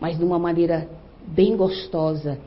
mas 0.00 0.16
de 0.16 0.24
uma 0.24 0.38
maneira 0.38 0.88
bem 1.26 1.56
gostosa, 1.56 2.38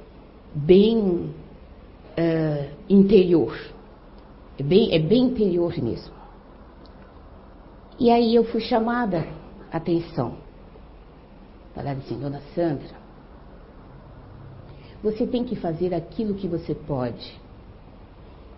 bem 0.53 0.99
uh, 0.99 2.69
interior. 2.89 3.55
É 4.57 4.63
bem, 4.63 4.93
é 4.95 4.99
bem 4.99 5.25
interior 5.25 5.77
mesmo. 5.77 6.22
E 8.03 8.11
aí 8.11 8.35
eu 8.35 8.43
fui 8.43 8.59
chamada 8.59 9.25
a 9.71 9.77
atenção. 9.77 10.35
Falaram 11.73 11.99
assim, 11.99 12.19
dona 12.19 12.41
Sandra, 12.53 12.97
você 15.01 15.25
tem 15.25 15.45
que 15.45 15.55
fazer 15.55 15.93
aquilo 15.93 16.33
que 16.33 16.45
você 16.45 16.75
pode. 16.75 17.39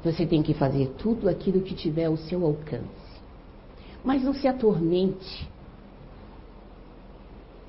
Você 0.04 0.26
tem 0.26 0.42
que 0.42 0.56
fazer 0.56 0.96
tudo 0.98 1.30
aquilo 1.30 1.62
que 1.62 1.76
tiver 1.76 2.06
ao 2.06 2.18
seu 2.18 2.44
alcance. 2.44 3.22
Mas 4.04 4.24
não 4.24 4.34
se 4.34 4.48
atormente. 4.48 5.48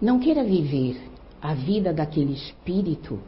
Não 0.01 0.19
queira 0.19 0.43
viver 0.45 0.99
a 1.43 1.53
vida 1.53 1.93
daquele 1.93 2.33
espírito, 2.33 3.21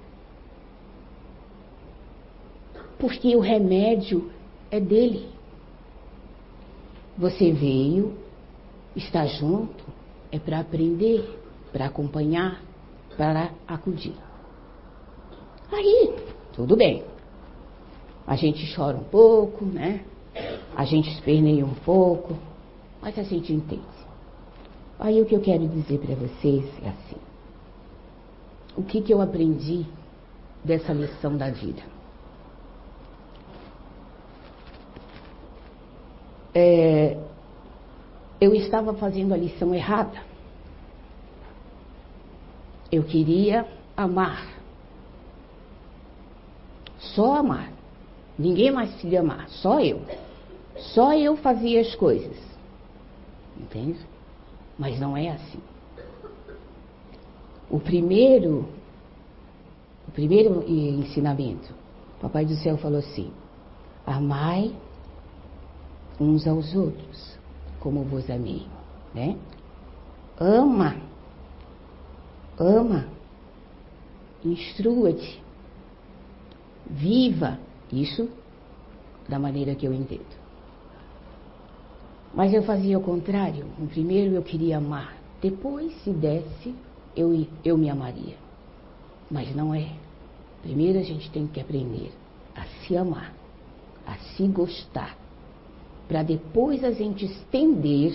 porque 2.99 3.37
o 3.37 3.41
remédio 3.41 4.33
é 4.71 4.81
dele. 4.81 5.29
Você 7.19 7.53
veio, 7.53 8.27
está 8.97 9.27
junto, 9.27 9.85
é 10.31 10.39
para 10.39 10.61
aprender, 10.61 11.41
para 11.73 11.87
acompanhar, 11.87 12.61
para 13.17 13.51
acudir. 13.67 14.15
Aí, 15.73 16.15
tudo 16.53 16.77
bem. 16.77 17.05
A 18.27 18.37
gente 18.37 18.75
chora 18.75 18.97
um 18.97 19.05
pouco, 19.05 19.65
né? 19.65 20.05
A 20.77 20.85
gente 20.85 21.11
esperneia 21.11 21.65
um 21.65 21.75
pouco, 21.75 22.35
mas 23.01 23.19
a 23.19 23.23
gente 23.23 23.53
entende. 23.53 23.83
Aí 24.99 25.21
o 25.23 25.27
que 25.27 25.35
eu 25.35 25.41
quero 25.41 25.67
dizer 25.69 25.99
para 25.99 26.15
vocês 26.15 26.65
é 26.83 26.89
assim. 26.89 27.17
O 28.77 28.83
que, 28.83 29.01
que 29.01 29.13
eu 29.13 29.21
aprendi 29.21 29.87
dessa 30.65 30.93
lição 30.93 31.37
da 31.37 31.51
vida? 31.51 31.83
É, 36.55 37.17
eu 38.41 38.55
estava 38.55 38.95
fazendo 38.95 39.35
a 39.35 39.37
lição 39.37 39.75
errada. 39.75 40.23
Eu 42.91 43.03
queria 43.03 43.67
amar. 43.97 44.59
Só 46.99 47.37
amar. 47.37 47.73
Ninguém 48.39 48.71
mais 48.71 48.95
queria 49.01 49.21
amar, 49.21 49.49
só 49.49 49.81
eu. 49.81 50.01
Só 50.77 51.13
eu 51.13 51.37
fazia 51.37 51.81
as 51.81 51.95
coisas. 51.97 52.37
Entende? 53.59 53.99
Mas 54.79 54.99
não 55.01 55.17
é 55.17 55.31
assim. 55.31 55.59
O 57.69 57.81
primeiro, 57.81 58.69
o 60.07 60.13
primeiro 60.13 60.65
ensinamento, 60.67 61.75
o 62.17 62.21
Papai 62.21 62.47
do 62.47 62.55
Céu 62.55 62.79
falou 62.79 63.01
assim: 63.01 63.31
amai 64.07 64.73
uns 66.21 66.47
aos 66.47 66.75
outros, 66.75 67.38
como 67.81 68.03
vos 68.05 68.29
amei, 68.31 68.67
né? 69.15 69.37
Ama, 70.39 70.97
ama, 72.59 73.07
instrua-te, 74.45 75.43
viva 76.89 77.59
isso 77.93 78.29
da 79.29 79.39
maneira 79.39 79.75
que 79.75 79.87
eu 79.87 79.93
entendo. 79.93 80.39
Mas 82.35 82.53
eu 82.53 82.63
fazia 82.63 82.99
o 82.99 83.03
contrário. 83.03 83.67
Primeiro 83.91 84.35
eu 84.35 84.43
queria 84.43 84.79
amar, 84.79 85.17
depois, 85.41 85.93
se 86.03 86.11
desse, 86.11 86.75
eu, 87.17 87.47
eu 87.65 87.77
me 87.77 87.91
amaria. 87.91 88.37
Mas 89.31 89.55
não 89.55 89.75
é. 89.75 89.93
Primeiro 90.63 90.99
a 90.99 91.03
gente 91.03 91.31
tem 91.31 91.47
que 91.47 91.61
aprender 91.61 92.13
a 92.55 92.65
se 92.65 92.97
amar, 92.97 93.33
a 94.07 94.15
se 94.17 94.47
gostar, 94.47 95.17
para 96.09 96.23
depois 96.23 96.83
a 96.83 96.91
gente 96.91 97.27
estender 97.27 98.15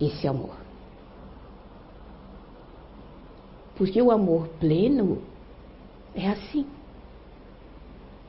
esse 0.00 0.26
amor. 0.26 0.56
Porque 3.76 4.02
o 4.02 4.10
amor 4.10 4.48
pleno 4.58 5.22
é 6.14 6.28
assim. 6.28 6.66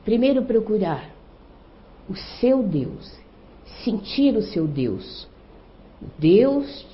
Primeiro 0.04 0.44
procurar 0.44 1.10
o 2.08 2.14
seu 2.40 2.62
Deus, 2.62 3.12
sentir 3.84 4.36
o 4.36 4.42
seu 4.42 4.66
Deus. 4.66 5.28
Deus 6.18 6.86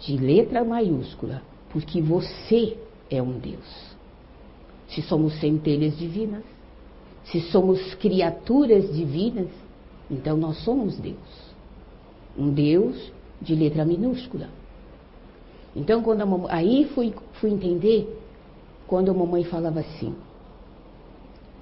de 0.00 0.16
letra 0.16 0.64
maiúscula, 0.64 1.40
porque 1.70 2.02
você 2.02 2.76
é 3.08 3.22
um 3.22 3.38
Deus. 3.38 3.94
Se 4.88 5.00
somos 5.02 5.38
centelhas 5.40 5.96
divinas, 5.96 6.42
se 7.24 7.40
somos 7.50 7.94
criaturas 7.94 8.92
divinas, 8.94 9.48
então 10.10 10.36
nós 10.36 10.62
somos 10.64 10.98
Deus. 10.98 11.54
Um 12.36 12.50
Deus 12.50 13.12
de 13.40 13.54
letra 13.54 13.84
minúscula. 13.84 14.48
Então, 15.74 16.02
quando 16.02 16.22
a 16.22 16.26
mamãe, 16.26 16.48
aí 16.50 16.84
fui, 16.94 17.14
fui 17.34 17.50
entender 17.50 18.20
quando 18.86 19.10
a 19.10 19.14
mamãe 19.14 19.44
falava 19.44 19.80
assim: 19.80 20.14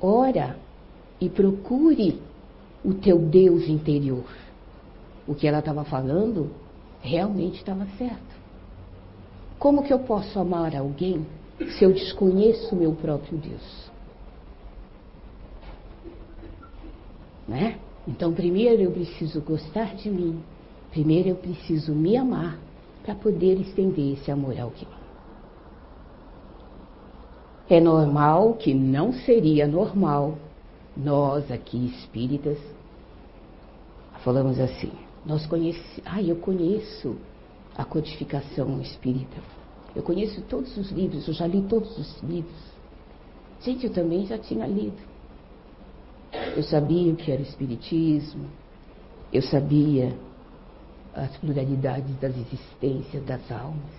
ora 0.00 0.56
e 1.20 1.28
procure 1.28 2.20
o 2.84 2.94
teu 2.94 3.18
Deus 3.18 3.68
interior. 3.68 4.24
O 5.26 5.34
que 5.34 5.46
ela 5.46 5.60
estava 5.60 5.84
falando 5.84 6.50
realmente 7.00 7.56
estava 7.56 7.86
certo. 7.96 8.32
Como 9.58 9.82
que 9.84 9.92
eu 9.92 10.00
posso 10.00 10.38
amar 10.38 10.74
alguém 10.74 11.24
se 11.78 11.84
eu 11.84 11.92
desconheço 11.92 12.74
o 12.74 12.78
meu 12.78 12.92
próprio 12.92 13.38
Deus? 13.38 13.90
Né? 17.46 17.78
Então, 18.06 18.32
primeiro 18.32 18.82
eu 18.82 18.90
preciso 18.90 19.40
gostar 19.40 19.94
de 19.94 20.10
mim, 20.10 20.42
primeiro 20.90 21.28
eu 21.30 21.36
preciso 21.36 21.92
me 21.94 22.16
amar 22.16 22.58
para 23.02 23.14
poder 23.14 23.60
estender 23.60 24.14
esse 24.14 24.30
amor 24.30 24.58
a 24.58 24.64
alguém. 24.64 24.88
É 27.70 27.80
normal 27.80 28.54
que 28.54 28.74
não 28.74 29.12
seria 29.12 29.66
normal 29.66 30.36
nós 30.96 31.50
aqui 31.50 31.86
espíritas 31.86 32.58
falamos 34.22 34.58
assim. 34.58 34.90
Nós 35.24 35.46
conhecemos, 35.46 36.00
ah, 36.04 36.22
eu 36.22 36.36
conheço 36.36 37.16
a 37.76 37.84
codificação 37.84 38.80
espírita. 38.80 39.36
Eu 39.94 40.02
conheço 40.02 40.40
todos 40.42 40.76
os 40.76 40.90
livros, 40.90 41.28
eu 41.28 41.34
já 41.34 41.46
li 41.46 41.62
todos 41.62 41.96
os 41.98 42.22
livros. 42.22 42.72
Gente, 43.60 43.86
eu 43.86 43.92
também 43.92 44.26
já 44.26 44.38
tinha 44.38 44.66
lido. 44.66 45.11
Eu 46.56 46.62
sabia 46.62 47.12
o 47.12 47.16
que 47.16 47.30
era 47.30 47.40
o 47.40 47.44
espiritismo, 47.44 48.48
eu 49.32 49.42
sabia 49.42 50.16
as 51.14 51.36
pluralidades 51.36 52.14
das 52.20 52.36
existências 52.36 53.24
das 53.24 53.50
almas. 53.50 53.92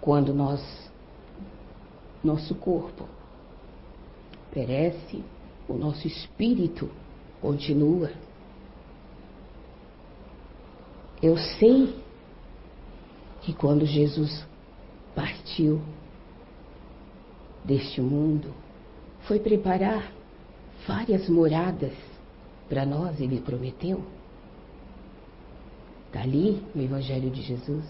Quando 0.00 0.34
nós, 0.34 0.60
nosso 2.22 2.54
corpo 2.54 3.08
perece, 4.52 5.22
o 5.68 5.74
nosso 5.74 6.06
espírito 6.06 6.90
continua. 7.40 8.10
Eu 11.22 11.36
sei 11.36 11.94
que 13.42 13.52
quando 13.52 13.84
Jesus 13.84 14.46
partiu 15.14 15.80
deste 17.64 18.00
mundo, 18.00 18.52
foi 19.22 19.38
preparar 19.38 20.12
várias 20.90 21.28
moradas 21.28 21.92
para 22.68 22.84
nós, 22.84 23.20
ele 23.20 23.40
prometeu. 23.40 24.02
Está 26.08 26.22
ali 26.22 26.60
no 26.74 26.82
Evangelho 26.82 27.30
de 27.30 27.42
Jesus. 27.42 27.84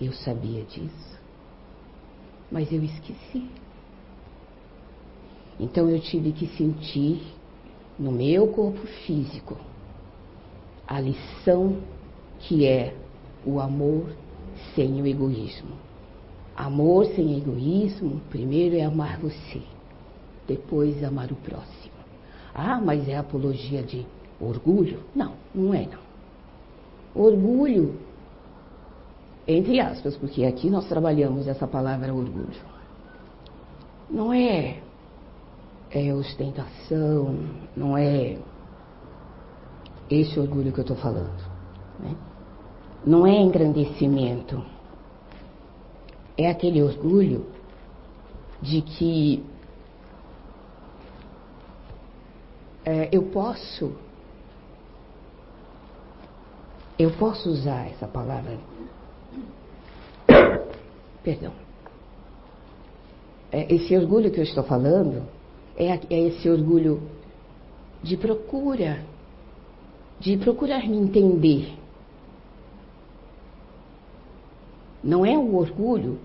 Eu 0.00 0.12
sabia 0.12 0.62
disso, 0.62 1.18
mas 2.50 2.72
eu 2.72 2.82
esqueci. 2.84 3.50
Então 5.58 5.90
eu 5.90 6.00
tive 6.00 6.30
que 6.32 6.46
sentir 6.56 7.20
no 7.98 8.12
meu 8.12 8.46
corpo 8.48 8.86
físico 9.04 9.56
a 10.86 11.00
lição 11.00 11.82
que 12.38 12.64
é 12.64 12.94
o 13.44 13.58
amor 13.58 14.06
sem 14.74 15.02
o 15.02 15.06
egoísmo. 15.06 15.76
Amor 16.56 17.06
sem 17.06 17.36
egoísmo, 17.36 18.20
primeiro 18.30 18.76
é 18.76 18.82
amar 18.82 19.18
você, 19.18 19.62
depois 20.46 21.02
amar 21.02 21.30
o 21.32 21.36
próximo. 21.36 21.79
Ah, 22.54 22.80
mas 22.80 23.08
é 23.08 23.16
apologia 23.16 23.82
de 23.82 24.06
orgulho? 24.40 25.00
Não, 25.14 25.34
não 25.54 25.74
é 25.74 25.86
não. 25.86 26.10
Orgulho, 27.14 27.96
entre 29.46 29.80
aspas, 29.80 30.16
porque 30.16 30.44
aqui 30.44 30.70
nós 30.70 30.86
trabalhamos 30.88 31.46
essa 31.46 31.66
palavra 31.66 32.14
orgulho. 32.14 32.70
Não 34.08 34.32
é, 34.32 34.78
é 35.90 36.14
ostentação, 36.14 37.36
não 37.76 37.96
é 37.96 38.38
esse 40.10 40.38
orgulho 40.38 40.72
que 40.72 40.80
eu 40.80 40.82
estou 40.82 40.96
falando. 40.96 41.40
Né? 42.00 42.14
Não 43.06 43.26
é 43.26 43.38
engrandecimento. 43.40 44.62
É 46.36 46.50
aquele 46.50 46.82
orgulho 46.82 47.46
de 48.60 48.82
que 48.82 49.44
é, 52.90 53.08
eu 53.12 53.22
posso 53.22 53.92
eu 56.98 57.12
posso 57.12 57.48
usar 57.48 57.86
essa 57.86 58.06
palavra. 58.06 58.58
Perdão. 61.22 61.52
É, 63.52 63.72
esse 63.72 63.96
orgulho 63.96 64.30
que 64.30 64.40
eu 64.40 64.44
estou 64.44 64.64
falando 64.64 65.22
é, 65.76 65.98
é 66.10 66.20
esse 66.28 66.50
orgulho 66.50 67.00
de 68.02 68.16
procura, 68.16 69.02
de 70.18 70.36
procurar 70.36 70.86
me 70.86 70.98
entender. 70.98 71.78
Não 75.02 75.24
é 75.24 75.38
o 75.38 75.54
orgulho 75.54 76.18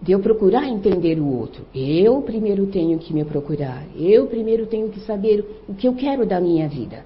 de 0.00 0.12
eu 0.12 0.20
procurar 0.20 0.68
entender 0.68 1.18
o 1.18 1.26
outro. 1.26 1.64
Eu 1.74 2.22
primeiro 2.22 2.66
tenho 2.66 2.98
que 2.98 3.12
me 3.14 3.24
procurar. 3.24 3.84
Eu 3.96 4.26
primeiro 4.26 4.66
tenho 4.66 4.90
que 4.90 5.00
saber 5.00 5.62
o 5.68 5.74
que 5.74 5.88
eu 5.88 5.94
quero 5.94 6.26
da 6.26 6.40
minha 6.40 6.68
vida. 6.68 7.04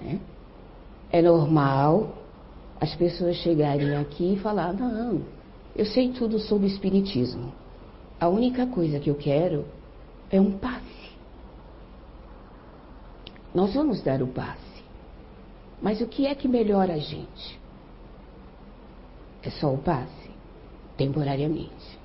Né? 0.00 0.18
É 1.12 1.22
normal 1.22 2.14
as 2.80 2.94
pessoas 2.94 3.36
chegarem 3.36 3.96
aqui 3.96 4.34
e 4.34 4.38
falar: 4.38 4.72
não, 4.72 5.22
eu 5.74 5.84
sei 5.84 6.12
tudo 6.12 6.38
sobre 6.38 6.66
espiritismo. 6.66 7.52
A 8.18 8.28
única 8.28 8.66
coisa 8.66 8.98
que 8.98 9.10
eu 9.10 9.14
quero 9.14 9.64
é 10.30 10.40
um 10.40 10.52
passe. 10.52 10.84
Nós 13.54 13.74
vamos 13.74 14.02
dar 14.02 14.22
o 14.22 14.26
passe. 14.26 14.64
Mas 15.80 16.00
o 16.00 16.06
que 16.06 16.26
é 16.26 16.34
que 16.34 16.48
melhora 16.48 16.94
a 16.94 16.98
gente? 16.98 17.60
É 19.42 19.50
só 19.50 19.72
o 19.72 19.78
passe, 19.78 20.25
temporariamente. 20.96 21.98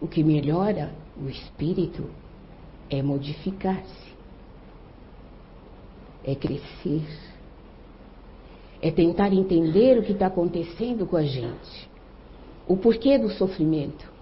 O 0.00 0.06
que 0.08 0.22
melhora 0.22 0.92
o 1.16 1.28
espírito 1.28 2.04
é 2.90 3.02
modificar-se, 3.02 4.14
é 6.24 6.34
crescer 6.34 7.02
é 8.84 8.90
tentar 8.90 9.32
entender 9.32 9.98
o 9.98 10.02
que 10.02 10.12
está 10.12 10.26
acontecendo 10.26 11.06
com 11.06 11.16
a 11.16 11.22
gente. 11.22 11.88
O 12.68 12.76
porquê 12.76 13.16
do 13.16 13.30
sofrimento. 13.30 14.12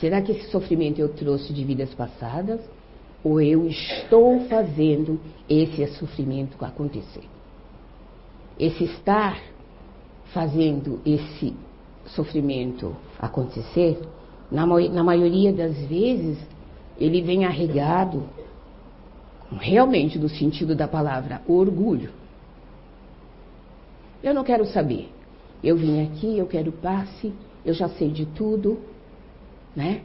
Será 0.00 0.20
que 0.20 0.32
esse 0.32 0.50
sofrimento 0.50 0.98
eu 0.98 1.08
trouxe 1.10 1.52
de 1.52 1.62
vidas 1.62 1.94
passadas? 1.94 2.60
Ou 3.22 3.40
eu 3.40 3.68
estou 3.68 4.40
fazendo 4.48 5.20
esse 5.48 5.86
sofrimento 5.94 6.56
acontecer? 6.64 7.22
Esse 8.58 8.82
estar 8.82 9.40
fazendo 10.34 11.00
esse 11.06 11.54
sofrimento 12.08 12.96
acontecer, 13.18 14.00
na, 14.50 14.66
na 14.66 15.04
maioria 15.04 15.52
das 15.52 15.76
vezes, 15.86 16.38
ele 16.98 17.22
vem 17.22 17.44
arregado, 17.44 18.24
realmente 19.52 20.18
no 20.18 20.28
sentido 20.28 20.74
da 20.74 20.88
palavra 20.88 21.42
orgulho. 21.46 22.10
Eu 24.22 24.34
não 24.34 24.44
quero 24.44 24.66
saber. 24.66 25.10
Eu 25.62 25.76
vim 25.76 26.02
aqui, 26.04 26.38
eu 26.38 26.46
quero 26.46 26.72
passe, 26.72 27.32
eu 27.64 27.74
já 27.74 27.88
sei 27.88 28.10
de 28.10 28.26
tudo, 28.26 28.78
né? 29.74 30.02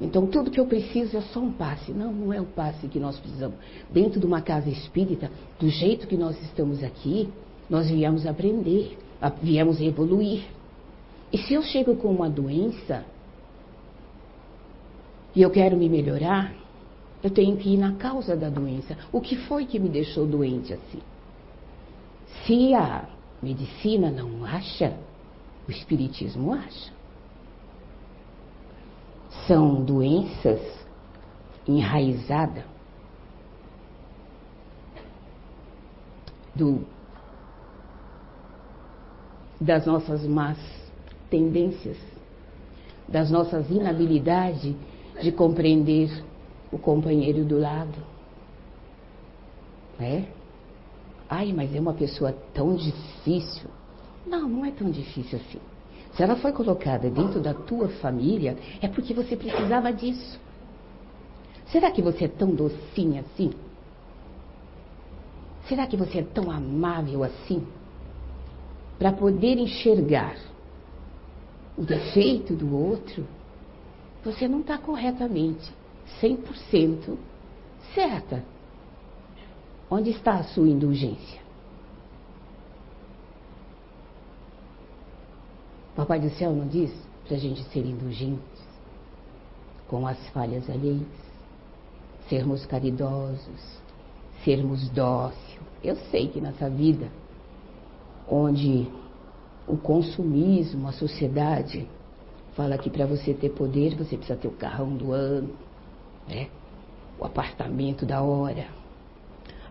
Então 0.00 0.26
tudo 0.26 0.50
que 0.50 0.58
eu 0.58 0.66
preciso 0.66 1.16
é 1.16 1.20
só 1.20 1.40
um 1.40 1.52
passe. 1.52 1.92
Não, 1.92 2.12
não 2.12 2.32
é 2.32 2.40
o 2.40 2.46
passe 2.46 2.88
que 2.88 2.98
nós 2.98 3.18
precisamos. 3.18 3.56
Dentro 3.90 4.18
de 4.18 4.26
uma 4.26 4.40
casa 4.40 4.70
espírita, 4.70 5.30
do 5.58 5.68
jeito 5.68 6.06
que 6.06 6.16
nós 6.16 6.40
estamos 6.42 6.82
aqui, 6.82 7.28
nós 7.68 7.90
viemos 7.90 8.26
aprender, 8.26 8.98
viemos 9.42 9.80
evoluir. 9.80 10.42
E 11.32 11.38
se 11.38 11.54
eu 11.54 11.62
chego 11.62 11.96
com 11.96 12.08
uma 12.08 12.28
doença 12.28 13.04
e 15.34 15.42
eu 15.42 15.50
quero 15.50 15.76
me 15.76 15.88
melhorar, 15.88 16.52
eu 17.22 17.30
tenho 17.30 17.56
que 17.56 17.74
ir 17.74 17.76
na 17.76 17.94
causa 17.94 18.36
da 18.36 18.48
doença. 18.48 18.96
O 19.12 19.20
que 19.20 19.36
foi 19.36 19.64
que 19.66 19.78
me 19.78 19.88
deixou 19.88 20.26
doente 20.26 20.72
assim? 20.72 21.00
Se 22.44 22.74
a 22.74 23.08
medicina 23.42 24.10
não 24.10 24.44
acha, 24.44 24.96
o 25.68 25.70
espiritismo 25.70 26.52
acha. 26.52 26.92
São 29.46 29.84
doenças 29.84 30.60
enraizadas 31.68 32.64
do, 36.54 36.84
das 39.60 39.86
nossas 39.86 40.26
más 40.26 40.79
tendências, 41.30 41.96
das 43.08 43.30
nossas 43.30 43.70
inabilidades 43.70 44.74
de 45.22 45.32
compreender 45.32 46.10
o 46.70 46.78
companheiro 46.78 47.44
do 47.44 47.58
lado. 47.58 47.98
É? 49.98 50.24
Ai, 51.28 51.52
mas 51.52 51.74
é 51.74 51.80
uma 51.80 51.94
pessoa 51.94 52.32
tão 52.54 52.74
difícil. 52.74 53.68
Não, 54.26 54.48
não 54.48 54.64
é 54.64 54.70
tão 54.70 54.90
difícil 54.90 55.38
assim. 55.38 55.60
Se 56.14 56.22
ela 56.22 56.36
foi 56.36 56.52
colocada 56.52 57.08
dentro 57.08 57.40
da 57.40 57.54
tua 57.54 57.88
família, 57.88 58.56
é 58.80 58.88
porque 58.88 59.14
você 59.14 59.36
precisava 59.36 59.92
disso. 59.92 60.40
Será 61.66 61.90
que 61.90 62.02
você 62.02 62.24
é 62.24 62.28
tão 62.28 62.50
docinha 62.50 63.20
assim? 63.20 63.52
Será 65.68 65.86
que 65.86 65.96
você 65.96 66.18
é 66.18 66.22
tão 66.22 66.50
amável 66.50 67.22
assim? 67.22 67.64
Para 68.98 69.12
poder 69.12 69.56
enxergar 69.56 70.36
o 71.80 71.82
defeito 71.82 72.54
do 72.54 72.76
outro, 72.76 73.26
você 74.22 74.46
não 74.46 74.60
está 74.60 74.76
corretamente, 74.76 75.72
100% 76.20 77.16
certa. 77.94 78.44
Onde 79.90 80.10
está 80.10 80.34
a 80.34 80.44
sua 80.44 80.68
indulgência? 80.68 81.40
Papai 85.96 86.20
do 86.20 86.28
céu 86.28 86.52
não 86.54 86.68
diz 86.68 86.92
para 87.26 87.36
a 87.36 87.40
gente 87.40 87.64
ser 87.70 87.86
indulgentes 87.86 88.60
com 89.88 90.06
as 90.06 90.18
falhas 90.28 90.68
alheias, 90.68 91.08
sermos 92.28 92.66
caridosos, 92.66 93.80
sermos 94.44 94.86
dóceis. 94.90 95.58
Eu 95.82 95.96
sei 96.10 96.28
que 96.28 96.42
nessa 96.42 96.68
vida, 96.68 97.08
onde 98.28 98.86
o 99.70 99.76
consumismo, 99.76 100.88
a 100.88 100.92
sociedade, 100.92 101.88
fala 102.54 102.76
que 102.76 102.90
para 102.90 103.06
você 103.06 103.32
ter 103.32 103.50
poder 103.50 103.94
você 103.96 104.16
precisa 104.16 104.38
ter 104.38 104.48
o 104.48 104.52
carrão 104.52 104.96
do 104.96 105.12
ano, 105.12 105.50
né? 106.28 106.48
o 107.18 107.24
apartamento 107.24 108.04
da 108.04 108.22
hora 108.22 108.80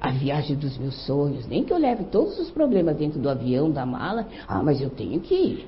a 0.02 0.12
viagem 0.12 0.56
dos 0.56 0.78
meus 0.78 1.06
sonhos, 1.06 1.46
nem 1.46 1.64
que 1.64 1.74
eu 1.74 1.78
leve 1.78 2.06
todos 2.06 2.40
os 2.40 2.50
problemas 2.50 2.96
dentro 2.96 3.20
do 3.20 3.30
avião, 3.30 3.70
da 3.70 3.86
mala, 3.86 4.28
ah, 4.48 4.64
mas 4.64 4.80
eu 4.80 4.90
tenho 4.90 5.20
que 5.20 5.36
ir, 5.36 5.68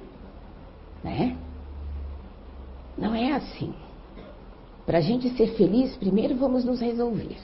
né? 1.03 1.37
Não 2.97 3.13
é 3.13 3.33
assim. 3.33 3.73
Para 4.85 4.99
a 4.99 5.01
gente 5.01 5.29
ser 5.31 5.55
feliz, 5.55 5.95
primeiro 5.97 6.35
vamos 6.35 6.63
nos 6.63 6.79
resolver. 6.79 7.37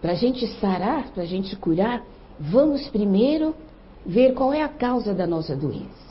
Para 0.00 0.12
a 0.12 0.14
gente 0.14 0.46
sarar, 0.58 1.10
para 1.10 1.22
a 1.22 1.26
gente 1.26 1.54
curar, 1.56 2.02
vamos 2.38 2.88
primeiro 2.88 3.54
ver 4.06 4.34
qual 4.34 4.52
é 4.52 4.62
a 4.62 4.68
causa 4.68 5.14
da 5.14 5.26
nossa 5.26 5.54
doença. 5.54 6.08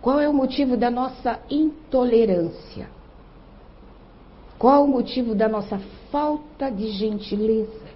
Qual 0.00 0.20
é 0.20 0.28
o 0.28 0.32
motivo 0.32 0.76
da 0.76 0.90
nossa 0.90 1.40
intolerância? 1.50 2.88
Qual 4.58 4.84
o 4.84 4.88
motivo 4.88 5.34
da 5.34 5.48
nossa 5.48 5.78
falta 6.10 6.70
de 6.70 6.90
gentileza? 6.90 7.88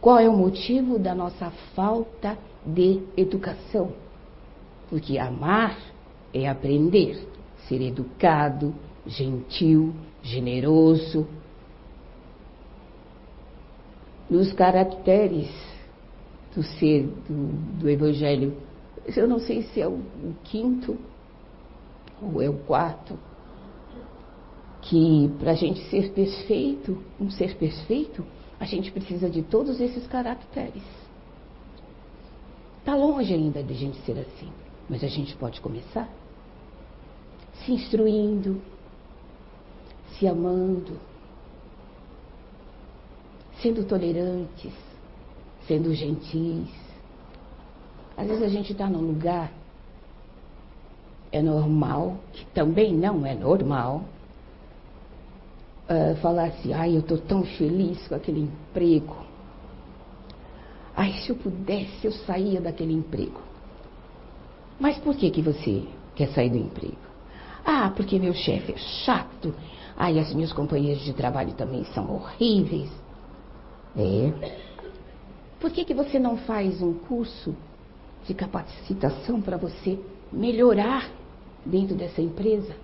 Qual 0.00 0.18
é 0.18 0.28
o 0.28 0.36
motivo 0.36 0.98
da 0.98 1.14
nossa 1.14 1.50
falta 1.74 2.38
de 2.64 3.02
educação? 3.16 3.92
Porque 4.88 5.18
amar 5.18 5.76
é 6.32 6.48
aprender, 6.48 7.28
ser 7.68 7.80
educado, 7.82 8.74
gentil, 9.06 9.92
generoso. 10.22 11.26
Nos 14.30 14.52
caracteres 14.52 15.50
do 16.54 16.62
ser 16.62 17.06
do, 17.28 17.80
do 17.80 17.88
Evangelho, 17.88 18.56
eu 19.16 19.28
não 19.28 19.38
sei 19.38 19.62
se 19.62 19.80
é 19.80 19.86
o, 19.86 19.92
o 19.92 20.34
quinto 20.44 20.98
ou 22.20 22.42
é 22.42 22.48
o 22.48 22.58
quarto, 22.58 23.18
que 24.82 25.30
para 25.38 25.52
a 25.52 25.54
gente 25.54 25.80
ser 25.88 26.12
perfeito, 26.12 27.02
um 27.20 27.30
ser 27.30 27.56
perfeito, 27.56 28.24
a 28.58 28.64
gente 28.64 28.90
precisa 28.90 29.28
de 29.28 29.42
todos 29.42 29.80
esses 29.80 30.06
caracteres. 30.06 30.82
Está 32.78 32.94
longe 32.94 33.32
ainda 33.32 33.62
de 33.62 33.72
a 33.72 33.76
gente 33.76 33.98
ser 33.98 34.18
assim, 34.18 34.50
mas 34.88 35.04
a 35.04 35.08
gente 35.08 35.36
pode 35.36 35.60
começar 35.60 36.08
se 37.64 37.72
instruindo, 37.72 38.60
se 40.18 40.26
amando, 40.26 40.98
sendo 43.60 43.84
tolerantes, 43.84 44.72
sendo 45.68 45.94
gentis. 45.94 46.68
Às 48.16 48.26
vezes 48.26 48.42
a 48.42 48.48
gente 48.48 48.72
está 48.72 48.88
num 48.88 49.02
lugar, 49.02 49.52
é 51.30 51.40
normal, 51.40 52.16
que 52.32 52.44
também 52.46 52.92
não 52.92 53.24
é 53.24 53.34
normal, 53.34 54.02
uh, 55.88 56.16
falar 56.16 56.46
assim, 56.46 56.72
ai, 56.72 56.96
eu 56.96 57.00
estou 57.00 57.18
tão 57.18 57.44
feliz 57.44 58.08
com 58.08 58.14
aquele 58.16 58.40
emprego. 58.40 59.16
Ai, 60.96 61.12
se 61.12 61.30
eu 61.30 61.36
pudesse, 61.36 62.04
eu 62.04 62.10
saía 62.10 62.60
daquele 62.60 62.92
emprego. 62.92 63.40
Mas 64.80 64.98
por 64.98 65.14
que, 65.14 65.30
que 65.30 65.42
você 65.42 65.84
quer 66.16 66.28
sair 66.30 66.50
do 66.50 66.56
emprego? 66.56 66.96
Ah, 67.64 67.92
porque 67.94 68.18
meu 68.18 68.32
chefe 68.34 68.72
é 68.72 68.76
chato. 68.76 69.54
Ai, 69.96 70.18
as 70.18 70.32
minhas 70.32 70.52
companheiras 70.52 71.02
de 71.02 71.12
trabalho 71.12 71.52
também 71.52 71.84
são 71.84 72.10
horríveis. 72.10 72.90
É. 73.96 74.68
Por 75.60 75.70
que, 75.72 75.84
que 75.84 75.94
você 75.94 76.18
não 76.18 76.36
faz 76.36 76.80
um 76.80 76.94
curso 76.94 77.54
de 78.26 78.34
capacitação 78.34 79.40
para 79.40 79.56
você 79.56 79.98
melhorar 80.32 81.10
dentro 81.64 81.96
dessa 81.96 82.22
empresa? 82.22 82.76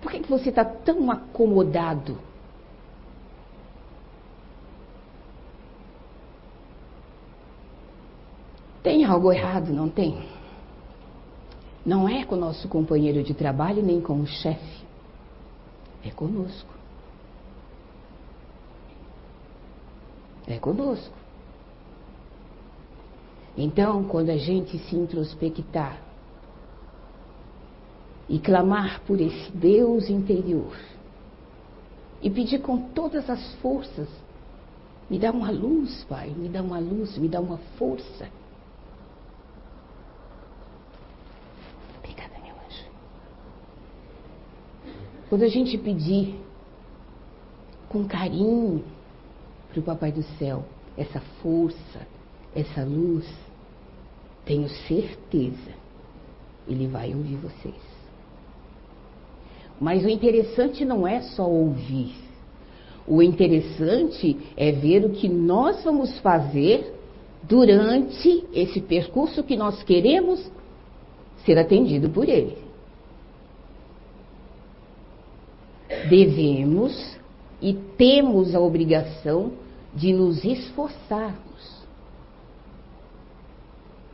Por 0.00 0.12
que, 0.12 0.20
que 0.20 0.30
você 0.30 0.50
está 0.50 0.64
tão 0.64 1.10
acomodado? 1.10 2.18
Tem 8.82 9.04
algo 9.04 9.32
errado, 9.32 9.72
não 9.72 9.88
tem? 9.88 10.28
Não 11.84 12.08
é 12.08 12.24
com 12.24 12.34
o 12.36 12.38
nosso 12.38 12.68
companheiro 12.68 13.22
de 13.22 13.34
trabalho 13.34 13.82
nem 13.82 14.00
com 14.00 14.20
o 14.20 14.26
chefe. 14.26 14.84
É 16.04 16.10
conosco. 16.10 16.72
É 20.46 20.58
conosco. 20.58 21.21
Então, 23.56 24.04
quando 24.04 24.30
a 24.30 24.36
gente 24.36 24.78
se 24.78 24.96
introspectar 24.96 25.98
e 28.28 28.38
clamar 28.38 29.00
por 29.06 29.20
esse 29.20 29.50
Deus 29.52 30.08
interior 30.08 30.74
e 32.22 32.30
pedir 32.30 32.60
com 32.60 32.78
todas 32.90 33.28
as 33.28 33.54
forças, 33.56 34.08
me 35.10 35.18
dá 35.18 35.30
uma 35.30 35.50
luz, 35.50 36.04
Pai, 36.04 36.30
me 36.30 36.48
dá 36.48 36.62
uma 36.62 36.78
luz, 36.78 37.18
me 37.18 37.28
dá 37.28 37.40
uma 37.40 37.58
força. 37.76 38.28
Obrigada, 41.98 42.32
meu 42.42 42.54
anjo. 42.54 42.86
Quando 45.28 45.42
a 45.42 45.48
gente 45.48 45.76
pedir 45.76 46.40
com 47.90 48.06
carinho 48.06 48.82
para 49.68 49.80
o 49.80 49.82
Papai 49.82 50.10
do 50.10 50.22
Céu 50.38 50.64
essa 50.96 51.20
força, 51.42 52.06
essa 52.54 52.84
luz, 52.84 53.26
tenho 54.44 54.68
certeza, 54.68 55.70
ele 56.68 56.86
vai 56.86 57.14
ouvir 57.14 57.36
vocês. 57.36 57.92
Mas 59.80 60.04
o 60.04 60.08
interessante 60.08 60.84
não 60.84 61.06
é 61.06 61.20
só 61.20 61.48
ouvir. 61.48 62.14
O 63.06 63.20
interessante 63.22 64.36
é 64.56 64.70
ver 64.70 65.04
o 65.04 65.10
que 65.10 65.28
nós 65.28 65.82
vamos 65.82 66.18
fazer 66.20 66.94
durante 67.42 68.44
esse 68.52 68.80
percurso 68.80 69.42
que 69.42 69.56
nós 69.56 69.82
queremos 69.82 70.48
ser 71.44 71.58
atendido 71.58 72.08
por 72.10 72.28
ele. 72.28 72.56
Devemos 76.08 77.16
e 77.60 77.74
temos 77.96 78.54
a 78.54 78.60
obrigação 78.60 79.52
de 79.94 80.12
nos 80.12 80.44
esforçarmos. 80.44 81.71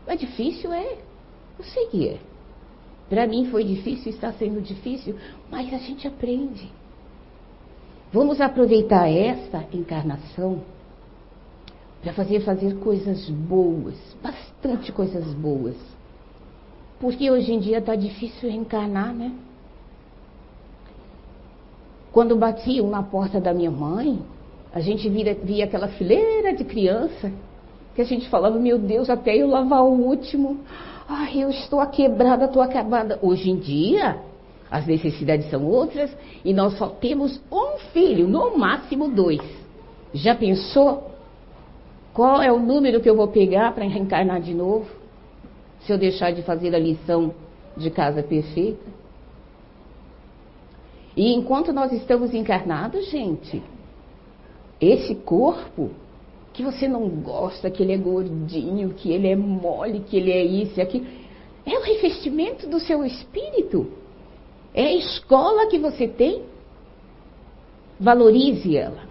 É 0.08 0.16
difícil? 0.16 0.72
É. 0.72 0.98
Eu 1.58 1.64
sei 1.64 1.86
que 1.86 2.08
é. 2.08 2.18
Para 3.08 3.26
mim 3.26 3.48
foi 3.50 3.64
difícil, 3.64 4.12
está 4.12 4.32
sendo 4.32 4.60
difícil, 4.60 5.16
mas 5.50 5.72
a 5.72 5.78
gente 5.78 6.06
aprende. 6.06 6.70
Vamos 8.12 8.40
aproveitar 8.40 9.08
esta 9.08 9.64
encarnação 9.72 10.62
para 12.02 12.12
fazer 12.12 12.40
fazer 12.40 12.78
coisas 12.78 13.28
boas, 13.28 13.96
bastante 14.22 14.92
coisas 14.92 15.24
boas. 15.34 15.76
Porque 17.00 17.30
hoje 17.30 17.52
em 17.52 17.60
dia 17.60 17.78
está 17.78 17.94
difícil 17.94 18.48
reencarnar, 18.48 19.14
né? 19.14 19.32
Quando 22.12 22.36
batiam 22.36 22.88
na 22.88 23.02
porta 23.02 23.40
da 23.40 23.52
minha 23.52 23.70
mãe, 23.70 24.20
a 24.72 24.80
gente 24.80 25.08
via, 25.08 25.34
via 25.34 25.64
aquela 25.64 25.88
fileira 25.88 26.54
de 26.54 26.64
criança 26.64 27.32
que 27.98 28.02
a 28.02 28.04
gente 28.04 28.28
falava, 28.28 28.56
meu 28.60 28.78
Deus, 28.78 29.10
até 29.10 29.36
eu 29.36 29.48
lavar 29.48 29.82
o 29.82 29.90
último. 29.90 30.60
Ai, 31.08 31.42
eu 31.42 31.50
estou 31.50 31.84
quebrada, 31.88 32.44
estou 32.44 32.62
acabada. 32.62 33.18
Hoje 33.20 33.50
em 33.50 33.56
dia, 33.56 34.20
as 34.70 34.86
necessidades 34.86 35.50
são 35.50 35.66
outras 35.66 36.16
e 36.44 36.54
nós 36.54 36.78
só 36.78 36.86
temos 36.86 37.40
um 37.50 37.76
filho, 37.92 38.28
no 38.28 38.56
máximo 38.56 39.08
dois. 39.08 39.42
Já 40.14 40.32
pensou 40.36 41.10
qual 42.14 42.40
é 42.40 42.52
o 42.52 42.60
número 42.60 43.00
que 43.00 43.10
eu 43.10 43.16
vou 43.16 43.26
pegar 43.26 43.74
para 43.74 43.84
reencarnar 43.84 44.40
de 44.42 44.54
novo? 44.54 44.88
Se 45.80 45.92
eu 45.92 45.98
deixar 45.98 46.30
de 46.30 46.42
fazer 46.42 46.72
a 46.76 46.78
lição 46.78 47.34
de 47.76 47.90
casa 47.90 48.22
perfeita? 48.22 48.86
E 51.16 51.34
enquanto 51.34 51.72
nós 51.72 51.90
estamos 51.90 52.32
encarnados, 52.32 53.10
gente, 53.10 53.60
esse 54.80 55.16
corpo 55.16 55.90
que 56.58 56.64
você 56.64 56.88
não 56.88 57.08
gosta, 57.08 57.70
que 57.70 57.84
ele 57.84 57.92
é 57.92 57.96
gordinho, 57.96 58.90
que 58.90 59.12
ele 59.12 59.28
é 59.28 59.36
mole, 59.36 60.00
que 60.00 60.16
ele 60.16 60.32
é 60.32 60.42
isso 60.42 60.80
e 60.80 60.82
aquilo. 60.82 61.06
É 61.64 61.78
o 61.78 61.82
revestimento 61.82 62.68
do 62.68 62.80
seu 62.80 63.04
espírito. 63.04 63.86
É 64.74 64.86
a 64.86 64.92
escola 64.96 65.68
que 65.68 65.78
você 65.78 66.08
tem. 66.08 66.42
Valorize 68.00 68.76
ela. 68.76 69.02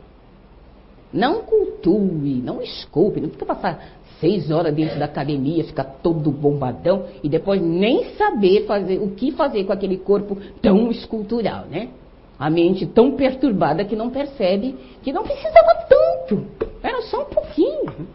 Não 1.14 1.44
cultue, 1.44 2.42
não 2.44 2.62
esculpe, 2.62 3.22
não 3.22 3.30
fica 3.30 3.46
passar 3.46 3.98
seis 4.20 4.52
horas 4.52 4.76
dentro 4.76 5.00
da 5.00 5.06
academia, 5.06 5.64
ficar 5.64 5.86
todo 5.86 6.30
bombadão 6.30 7.06
e 7.24 7.30
depois 7.30 7.62
nem 7.62 8.14
saber 8.16 8.66
fazer 8.66 9.00
o 9.02 9.12
que 9.12 9.32
fazer 9.32 9.64
com 9.64 9.72
aquele 9.72 9.96
corpo 9.96 10.38
tão 10.62 10.92
escultural, 10.92 11.64
né? 11.72 11.92
A 12.38 12.50
mente 12.50 12.86
tão 12.86 13.14
perturbada 13.14 13.86
que 13.86 13.96
não 13.96 14.10
percebe 14.10 14.76
que 15.02 15.14
não 15.14 15.24
precisava 15.24 15.88
tanto. 15.88 16.67
Era 16.82 17.02
só 17.04 17.24
um 17.24 17.26
pouquinho, 17.26 18.08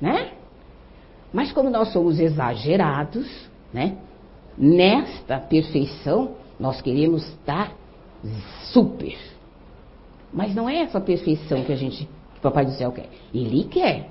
né? 0.00 0.32
Mas 1.32 1.52
como 1.52 1.70
nós 1.70 1.92
somos 1.92 2.18
exagerados, 2.18 3.26
né? 3.72 3.96
Nesta 4.56 5.38
perfeição, 5.38 6.32
nós 6.60 6.80
queremos 6.80 7.26
estar 7.28 7.72
super. 8.72 9.16
Mas 10.32 10.54
não 10.54 10.68
é 10.68 10.78
essa 10.78 11.00
perfeição 11.00 11.64
que 11.64 11.72
a 11.72 11.76
gente, 11.76 12.04
que 12.06 12.38
o 12.38 12.42
Papai 12.42 12.64
do 12.64 12.72
Céu 12.72 12.92
quer. 12.92 13.08
Ele 13.34 13.64
quer. 13.64 14.08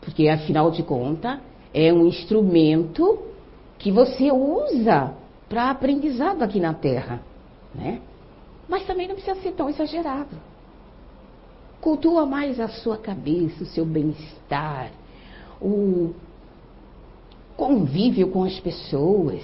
Porque 0.00 0.28
afinal 0.28 0.70
de 0.70 0.82
contas, 0.82 1.38
é 1.72 1.92
um 1.92 2.06
instrumento 2.06 3.18
que 3.78 3.90
você 3.90 4.30
usa 4.30 5.12
para 5.48 5.70
aprendizado 5.70 6.42
aqui 6.42 6.60
na 6.60 6.72
Terra, 6.72 7.20
né? 7.74 8.00
Mas 8.68 8.86
também 8.86 9.06
não 9.06 9.14
precisa 9.14 9.40
ser 9.40 9.52
tão 9.52 9.68
exagerado. 9.68 10.36
Cultua 11.84 12.24
mais 12.24 12.58
a 12.58 12.66
sua 12.66 12.96
cabeça, 12.96 13.62
o 13.62 13.66
seu 13.66 13.84
bem-estar, 13.84 14.90
o 15.60 16.14
convívio 17.58 18.30
com 18.30 18.42
as 18.42 18.58
pessoas. 18.58 19.42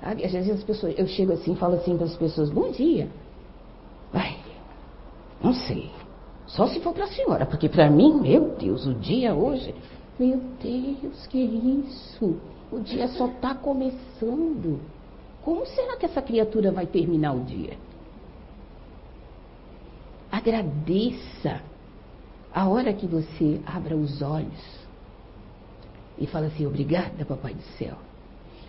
Sabe? 0.00 0.24
Às 0.24 0.30
vezes 0.30 0.50
as 0.52 0.62
pessoas, 0.62 0.96
eu 0.96 1.04
chego 1.08 1.32
assim, 1.32 1.56
falo 1.56 1.74
assim 1.74 1.96
para 1.96 2.06
as 2.06 2.16
pessoas, 2.16 2.48
bom 2.48 2.70
dia. 2.70 3.08
Ai, 4.12 4.36
não 5.42 5.52
sei. 5.52 5.90
Só 6.46 6.68
se 6.68 6.78
for 6.78 6.94
para 6.94 7.06
a 7.06 7.08
senhora, 7.08 7.44
porque 7.44 7.68
para 7.68 7.90
mim, 7.90 8.20
meu 8.20 8.50
Deus, 8.50 8.86
o 8.86 8.94
dia 8.94 9.34
hoje, 9.34 9.74
meu 10.20 10.40
Deus, 10.62 11.26
que 11.26 11.38
isso? 11.40 12.36
O 12.70 12.78
dia 12.78 13.08
só 13.08 13.26
está 13.26 13.52
começando. 13.52 14.78
Como 15.44 15.66
será 15.66 15.96
que 15.96 16.06
essa 16.06 16.22
criatura 16.22 16.70
vai 16.70 16.86
terminar 16.86 17.34
o 17.34 17.40
dia? 17.40 17.76
Agradeça 20.32 21.60
a 22.54 22.66
hora 22.66 22.94
que 22.94 23.06
você 23.06 23.60
abra 23.66 23.94
os 23.94 24.22
olhos 24.22 24.82
e 26.18 26.26
fala 26.26 26.46
assim: 26.46 26.66
Obrigada, 26.66 27.22
Papai 27.26 27.52
do 27.52 27.62
Céu. 27.76 27.96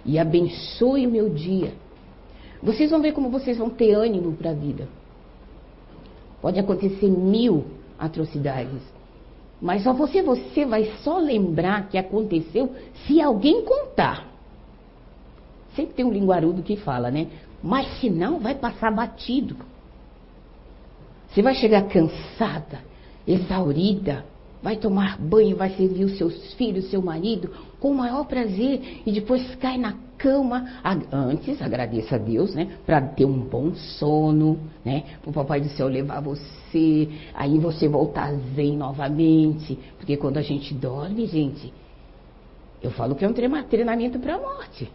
E 0.05 0.19
abençoe 0.19 1.07
o 1.07 1.09
meu 1.09 1.29
dia. 1.29 1.73
Vocês 2.61 2.91
vão 2.91 3.01
ver 3.01 3.13
como 3.13 3.29
vocês 3.29 3.57
vão 3.57 3.69
ter 3.69 3.93
ânimo 3.93 4.33
para 4.33 4.49
a 4.49 4.53
vida. 4.53 4.89
Pode 6.41 6.59
acontecer 6.59 7.07
mil 7.07 7.63
atrocidades. 7.97 8.81
Mas 9.61 9.83
só 9.83 9.93
você, 9.93 10.21
você 10.21 10.65
vai 10.65 10.91
só 11.01 11.17
lembrar 11.17 11.87
que 11.87 11.97
aconteceu 11.97 12.75
se 13.07 13.21
alguém 13.21 13.63
contar. 13.63 14.27
Sempre 15.73 15.93
tem 15.93 16.05
um 16.05 16.11
linguarudo 16.11 16.61
que 16.61 16.75
fala, 16.75 17.09
né? 17.09 17.27
Mas 17.63 17.87
se 18.01 18.09
não, 18.09 18.39
vai 18.39 18.55
passar 18.55 18.91
batido. 18.91 19.55
Você 21.33 21.41
vai 21.41 21.55
chegar 21.55 21.87
cansada, 21.87 22.79
exaurida, 23.27 24.23
vai 24.61 24.77
tomar 24.77 25.17
banho, 25.19 25.55
vai 25.55 25.71
servir 25.71 26.05
os 26.05 26.17
seus 26.17 26.53
filhos, 26.53 26.89
seu 26.91 27.01
marido, 27.01 27.49
com 27.79 27.89
o 27.91 27.95
maior 27.95 28.25
prazer, 28.25 29.01
e 29.03 29.11
depois 29.11 29.55
cai 29.55 29.77
na 29.77 29.95
cama. 30.17 30.65
Antes, 31.11 31.59
agradeça 31.61 32.15
a 32.15 32.17
Deus, 32.19 32.53
né? 32.53 32.77
Para 32.85 33.01
ter 33.01 33.25
um 33.25 33.39
bom 33.39 33.73
sono, 33.73 34.59
né? 34.85 35.03
Para 35.21 35.31
o 35.31 35.33
Papai 35.33 35.59
do 35.59 35.69
Céu 35.69 35.87
levar 35.87 36.21
você, 36.21 37.09
aí 37.33 37.57
você 37.57 37.87
voltar 37.87 38.31
zen 38.55 38.77
novamente. 38.77 39.77
Porque 39.97 40.15
quando 40.15 40.37
a 40.37 40.41
gente 40.41 40.73
dorme, 40.73 41.25
gente, 41.25 41.73
eu 42.81 42.91
falo 42.91 43.15
que 43.15 43.25
é 43.25 43.27
um 43.27 43.33
treinamento 43.33 44.19
para 44.19 44.35
a 44.35 44.39
morte. 44.39 44.89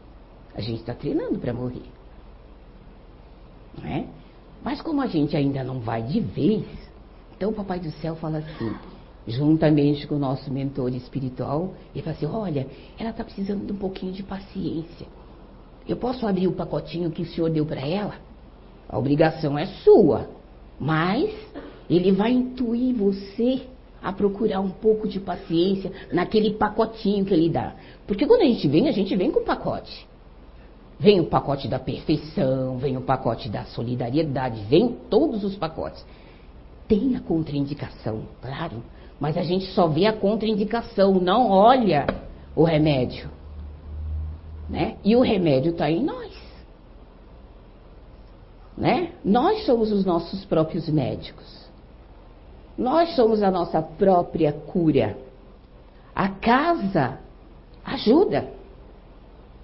A 0.54 0.60
gente 0.60 0.80
está 0.80 0.94
treinando 0.94 1.38
para 1.38 1.52
morrer. 1.52 1.82
Não 3.76 3.86
é? 3.86 4.06
Mas 4.62 4.80
como 4.80 5.00
a 5.00 5.06
gente 5.06 5.36
ainda 5.36 5.62
não 5.62 5.80
vai 5.80 6.02
de 6.02 6.20
vez, 6.20 6.64
então 7.36 7.50
o 7.50 7.54
Papai 7.54 7.78
do 7.78 7.90
Céu 7.92 8.16
fala 8.16 8.38
assim, 8.38 8.74
juntamente 9.26 10.06
com 10.06 10.16
o 10.16 10.18
nosso 10.18 10.52
mentor 10.52 10.92
espiritual, 10.94 11.74
ele 11.94 12.02
fala 12.02 12.16
assim, 12.16 12.26
olha, 12.26 12.66
ela 12.98 13.10
está 13.10 13.22
precisando 13.22 13.66
de 13.66 13.72
um 13.72 13.76
pouquinho 13.76 14.12
de 14.12 14.22
paciência. 14.22 15.06
Eu 15.86 15.96
posso 15.96 16.26
abrir 16.26 16.48
o 16.48 16.52
pacotinho 16.52 17.10
que 17.10 17.22
o 17.22 17.26
senhor 17.26 17.50
deu 17.50 17.64
para 17.64 17.80
ela? 17.80 18.14
A 18.88 18.98
obrigação 18.98 19.58
é 19.58 19.66
sua, 19.66 20.28
mas 20.78 21.34
ele 21.88 22.12
vai 22.12 22.32
intuir 22.32 22.94
você 22.94 23.62
a 24.02 24.12
procurar 24.12 24.60
um 24.60 24.70
pouco 24.70 25.08
de 25.08 25.18
paciência 25.18 25.90
naquele 26.12 26.54
pacotinho 26.54 27.24
que 27.24 27.34
ele 27.34 27.48
dá. 27.48 27.74
Porque 28.06 28.26
quando 28.26 28.42
a 28.42 28.44
gente 28.44 28.66
vem, 28.68 28.88
a 28.88 28.92
gente 28.92 29.14
vem 29.16 29.30
com 29.30 29.42
pacote. 29.44 30.06
Vem 30.98 31.20
o 31.20 31.26
pacote 31.26 31.68
da 31.68 31.78
perfeição, 31.78 32.76
vem 32.76 32.96
o 32.96 33.00
pacote 33.00 33.48
da 33.48 33.64
solidariedade, 33.66 34.64
vem 34.64 34.96
todos 35.08 35.44
os 35.44 35.54
pacotes. 35.54 36.04
Tem 36.88 37.14
a 37.14 37.20
contraindicação, 37.20 38.22
claro, 38.42 38.82
mas 39.20 39.36
a 39.36 39.42
gente 39.42 39.66
só 39.72 39.86
vê 39.86 40.06
a 40.06 40.12
contraindicação, 40.12 41.14
não 41.14 41.50
olha 41.50 42.06
o 42.56 42.64
remédio. 42.64 43.30
Né? 44.68 44.96
E 45.04 45.14
o 45.14 45.20
remédio 45.20 45.72
está 45.72 45.90
em 45.90 46.02
nós. 46.02 46.36
Né? 48.76 49.12
Nós 49.24 49.64
somos 49.66 49.92
os 49.92 50.04
nossos 50.04 50.44
próprios 50.44 50.88
médicos. 50.88 51.68
Nós 52.76 53.14
somos 53.16 53.42
a 53.42 53.50
nossa 53.50 53.82
própria 53.82 54.52
cura. 54.52 55.16
A 56.14 56.28
casa 56.28 57.18
ajuda. 57.84 58.57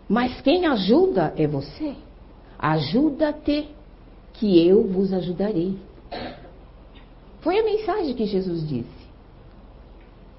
Mas 0.09 0.41
quem 0.41 0.67
ajuda 0.67 1.33
é 1.37 1.47
você. 1.47 1.95
Ajuda-te, 2.59 3.69
que 4.35 4.67
eu 4.67 4.87
vos 4.87 5.13
ajudarei. 5.13 5.79
Foi 7.41 7.59
a 7.59 7.65
mensagem 7.65 8.15
que 8.15 8.27
Jesus 8.27 8.67
disse. 8.67 9.05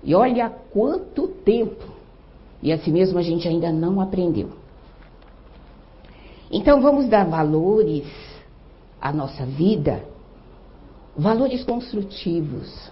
E 0.04 0.13
olha 0.13 0.49
quanto 0.49 1.28
tempo. 1.28 1.86
E 2.62 2.71
assim 2.71 2.91
mesmo 2.91 3.17
a 3.17 3.21
gente 3.21 3.47
ainda 3.47 3.71
não 3.71 4.01
aprendeu. 4.01 4.49
Então 6.51 6.82
vamos 6.82 7.08
dar 7.08 7.25
valores 7.25 8.06
à 9.01 9.12
nossa 9.12 9.45
vida, 9.45 10.04
valores 11.17 11.63
construtivos, 11.63 12.91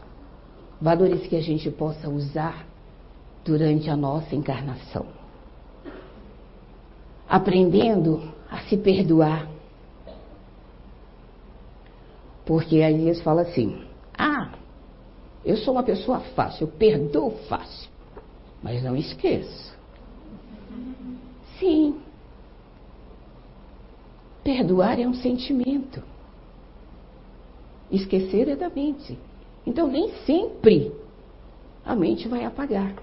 valores 0.82 1.28
que 1.28 1.36
a 1.36 1.42
gente 1.42 1.70
possa 1.70 2.10
usar 2.10 2.66
durante 3.44 3.90
a 3.90 3.96
nossa 3.96 4.36
encarnação 4.36 5.23
aprendendo 7.34 8.22
a 8.48 8.60
se 8.65 8.78
perdoar. 8.78 9.50
Porque 12.46 12.84
aí 12.84 13.08
eles 13.08 13.24
falam 13.24 13.41
assim: 13.41 13.84
ah, 14.15 14.52
eu 15.43 15.58
sou 15.58 15.74
uma 15.74 15.82
pessoa 15.82 16.19
fácil, 16.36 16.67
eu 16.67 16.72
perdoo 16.72 17.32
fácil, 17.50 17.89
mas 18.62 18.84
não 18.84 18.96
esqueço. 18.96 19.76
Sim. 21.60 22.00
Perdoar 24.43 25.00
é 25.00 25.08
um 25.08 25.15
sentimento. 25.15 26.04
Esquecer 27.89 28.48
é 28.48 28.56
da 28.56 28.69
mente. 28.69 29.17
Então, 29.65 29.88
nem 29.88 30.13
sempre 30.26 30.93
a 31.84 31.96
mente 31.96 32.28
vai 32.28 32.46
apagar. 32.46 32.93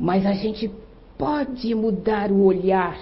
Mas 0.00 0.26
a 0.26 0.32
gente 0.32 0.68
pode 1.16 1.74
mudar 1.74 2.32
o 2.32 2.42
olhar 2.42 2.98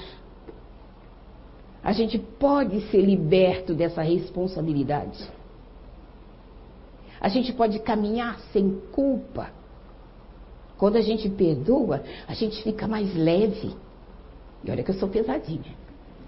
a 1.84 1.92
gente 1.92 2.18
pode 2.18 2.80
ser 2.90 3.02
liberto 3.02 3.74
dessa 3.74 4.00
responsabilidade. 4.00 5.22
A 7.20 7.28
gente 7.28 7.52
pode 7.52 7.78
caminhar 7.80 8.40
sem 8.54 8.80
culpa. 8.90 9.50
Quando 10.78 10.96
a 10.96 11.02
gente 11.02 11.28
perdoa, 11.28 12.02
a 12.26 12.32
gente 12.32 12.62
fica 12.62 12.88
mais 12.88 13.14
leve. 13.14 13.76
E 14.64 14.70
olha 14.70 14.82
que 14.82 14.90
eu 14.92 14.94
sou 14.94 15.10
pesadinha, 15.10 15.76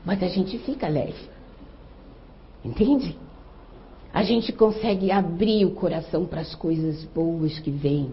mas 0.04 0.22
a 0.22 0.28
gente 0.28 0.58
fica 0.58 0.88
leve. 0.88 1.26
Entende? 2.62 3.16
A 4.12 4.22
gente 4.22 4.52
consegue 4.52 5.10
abrir 5.10 5.64
o 5.64 5.70
coração 5.70 6.26
para 6.26 6.42
as 6.42 6.54
coisas 6.54 7.02
boas 7.06 7.58
que 7.58 7.70
vêm. 7.70 8.12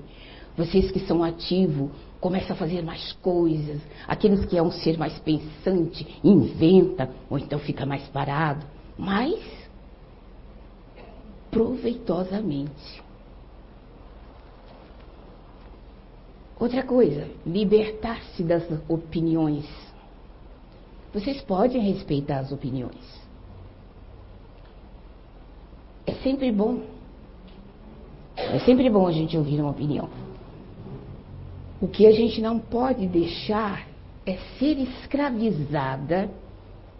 Vocês 0.55 0.91
que 0.91 0.99
são 1.01 1.21
ativos, 1.21 1.91
começa 2.23 2.53
a 2.53 2.55
fazer 2.55 2.81
mais 2.81 3.11
coisas. 3.21 3.81
Aqueles 4.07 4.45
que 4.45 4.57
é 4.57 4.63
um 4.63 4.71
ser 4.71 4.97
mais 4.97 5.19
pensante, 5.19 6.07
inventa, 6.23 7.09
ou 7.29 7.37
então 7.37 7.59
fica 7.59 7.85
mais 7.85 8.07
parado, 8.07 8.65
mas 8.97 9.43
proveitosamente. 11.51 13.03
Outra 16.57 16.81
coisa, 16.81 17.27
libertar-se 17.45 18.41
das 18.41 18.63
opiniões. 18.87 19.65
Vocês 21.13 21.41
podem 21.41 21.81
respeitar 21.81 22.39
as 22.39 22.53
opiniões. 22.53 23.21
É 26.07 26.13
sempre 26.23 26.53
bom. 26.53 26.83
É 28.37 28.59
sempre 28.59 28.89
bom 28.89 29.05
a 29.05 29.11
gente 29.11 29.37
ouvir 29.37 29.59
uma 29.59 29.71
opinião. 29.71 30.22
O 31.83 31.87
que 31.89 32.07
a 32.07 32.13
gente 32.13 32.39
não 32.39 32.59
pode 32.59 33.05
deixar 33.07 33.85
é 34.25 34.37
ser 34.57 34.79
escravizada 34.79 36.31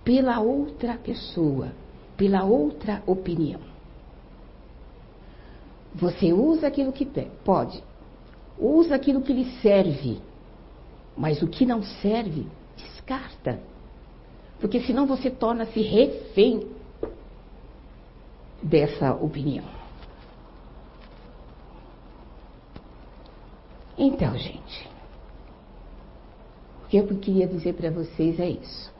pela 0.04 0.42
outra 0.42 0.96
pessoa, 0.96 1.72
pela 2.18 2.44
outra 2.44 3.02
opinião. 3.08 3.62
Você 5.96 6.34
usa 6.34 6.68
aquilo 6.68 6.92
que 6.92 7.06
pode, 7.46 7.82
usa 8.60 8.96
aquilo 8.96 9.22
que 9.22 9.32
lhe 9.32 9.46
serve, 9.62 10.20
mas 11.16 11.42
o 11.42 11.48
que 11.48 11.66
não 11.66 11.82
serve, 11.82 12.46
descarta. 12.76 13.62
Porque 14.60 14.82
senão 14.82 15.08
você 15.08 15.30
torna-se 15.32 15.82
refém 15.82 16.68
dessa 18.62 19.14
opinião. 19.14 19.64
Então, 23.98 24.36
gente, 24.38 24.90
o 26.84 26.88
que 26.88 26.98
eu 26.98 27.08
queria 27.20 27.48
dizer 27.48 27.74
para 27.74 27.92
vocês 27.92 28.40
é 28.40 28.50
isso. 28.50 28.92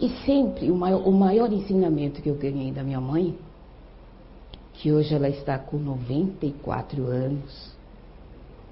E 0.00 0.08
sempre 0.24 0.70
o 0.70 0.74
maior, 0.74 1.06
o 1.06 1.12
maior 1.12 1.52
ensinamento 1.52 2.20
que 2.20 2.28
eu 2.28 2.34
ganhei 2.34 2.72
da 2.72 2.82
minha 2.82 3.00
mãe, 3.00 3.38
que 4.72 4.92
hoje 4.92 5.14
ela 5.14 5.28
está 5.28 5.58
com 5.58 5.76
94 5.76 7.06
anos, 7.06 7.72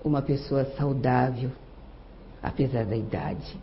uma 0.03 0.21
pessoa 0.21 0.65
saudável, 0.77 1.53
apesar 2.43 2.85
da 2.87 2.97
idade, 2.97 3.57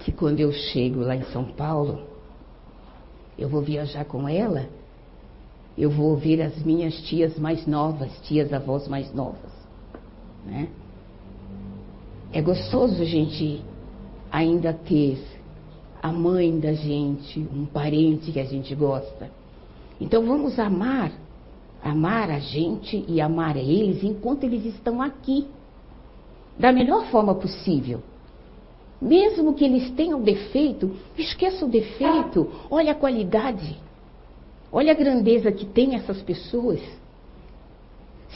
que 0.00 0.10
quando 0.10 0.40
eu 0.40 0.50
chego 0.50 1.00
lá 1.00 1.14
em 1.14 1.24
São 1.26 1.44
Paulo, 1.44 2.02
eu 3.38 3.48
vou 3.48 3.62
viajar 3.62 4.04
com 4.04 4.28
ela 4.28 4.68
eu 5.76 5.90
vou 5.90 6.10
ouvir 6.10 6.40
as 6.40 6.56
minhas 6.62 6.94
tias 7.02 7.36
mais 7.36 7.66
novas, 7.66 8.10
tias 8.22 8.52
avós 8.52 8.86
mais 8.86 9.12
novas. 9.12 9.53
Né? 10.44 10.68
É 12.32 12.42
gostoso 12.42 13.00
a 13.00 13.04
gente 13.04 13.62
ainda 14.30 14.72
ter 14.72 15.18
a 16.02 16.12
mãe 16.12 16.58
da 16.58 16.72
gente, 16.72 17.40
um 17.40 17.64
parente 17.64 18.30
que 18.32 18.40
a 18.40 18.44
gente 18.44 18.74
gosta. 18.74 19.30
Então 20.00 20.26
vamos 20.26 20.58
amar, 20.58 21.12
amar 21.82 22.30
a 22.30 22.38
gente 22.38 23.04
e 23.08 23.20
amar 23.20 23.56
eles 23.56 24.02
enquanto 24.02 24.44
eles 24.44 24.64
estão 24.66 25.00
aqui, 25.00 25.46
da 26.58 26.72
melhor 26.72 27.06
forma 27.06 27.34
possível. 27.34 28.02
Mesmo 29.00 29.54
que 29.54 29.64
eles 29.64 29.90
tenham 29.92 30.20
defeito, 30.20 30.90
esqueça 31.16 31.64
o 31.64 31.68
defeito, 31.68 32.50
olha 32.70 32.92
a 32.92 32.94
qualidade. 32.94 33.78
Olha 34.72 34.92
a 34.92 34.96
grandeza 34.96 35.52
que 35.52 35.64
tem 35.64 35.94
essas 35.94 36.20
pessoas. 36.22 36.80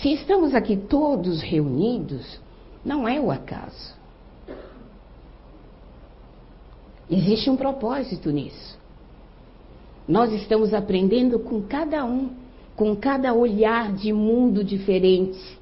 Se 0.00 0.12
estamos 0.12 0.54
aqui 0.54 0.76
todos 0.76 1.42
reunidos, 1.42 2.40
não 2.84 3.08
é 3.08 3.20
o 3.20 3.30
acaso. 3.30 3.96
Existe 7.10 7.50
um 7.50 7.56
propósito 7.56 8.30
nisso. 8.30 8.78
Nós 10.06 10.32
estamos 10.32 10.72
aprendendo 10.72 11.38
com 11.40 11.62
cada 11.62 12.04
um, 12.04 12.30
com 12.76 12.94
cada 12.94 13.34
olhar 13.34 13.92
de 13.92 14.12
mundo 14.12 14.62
diferente. 14.62 15.58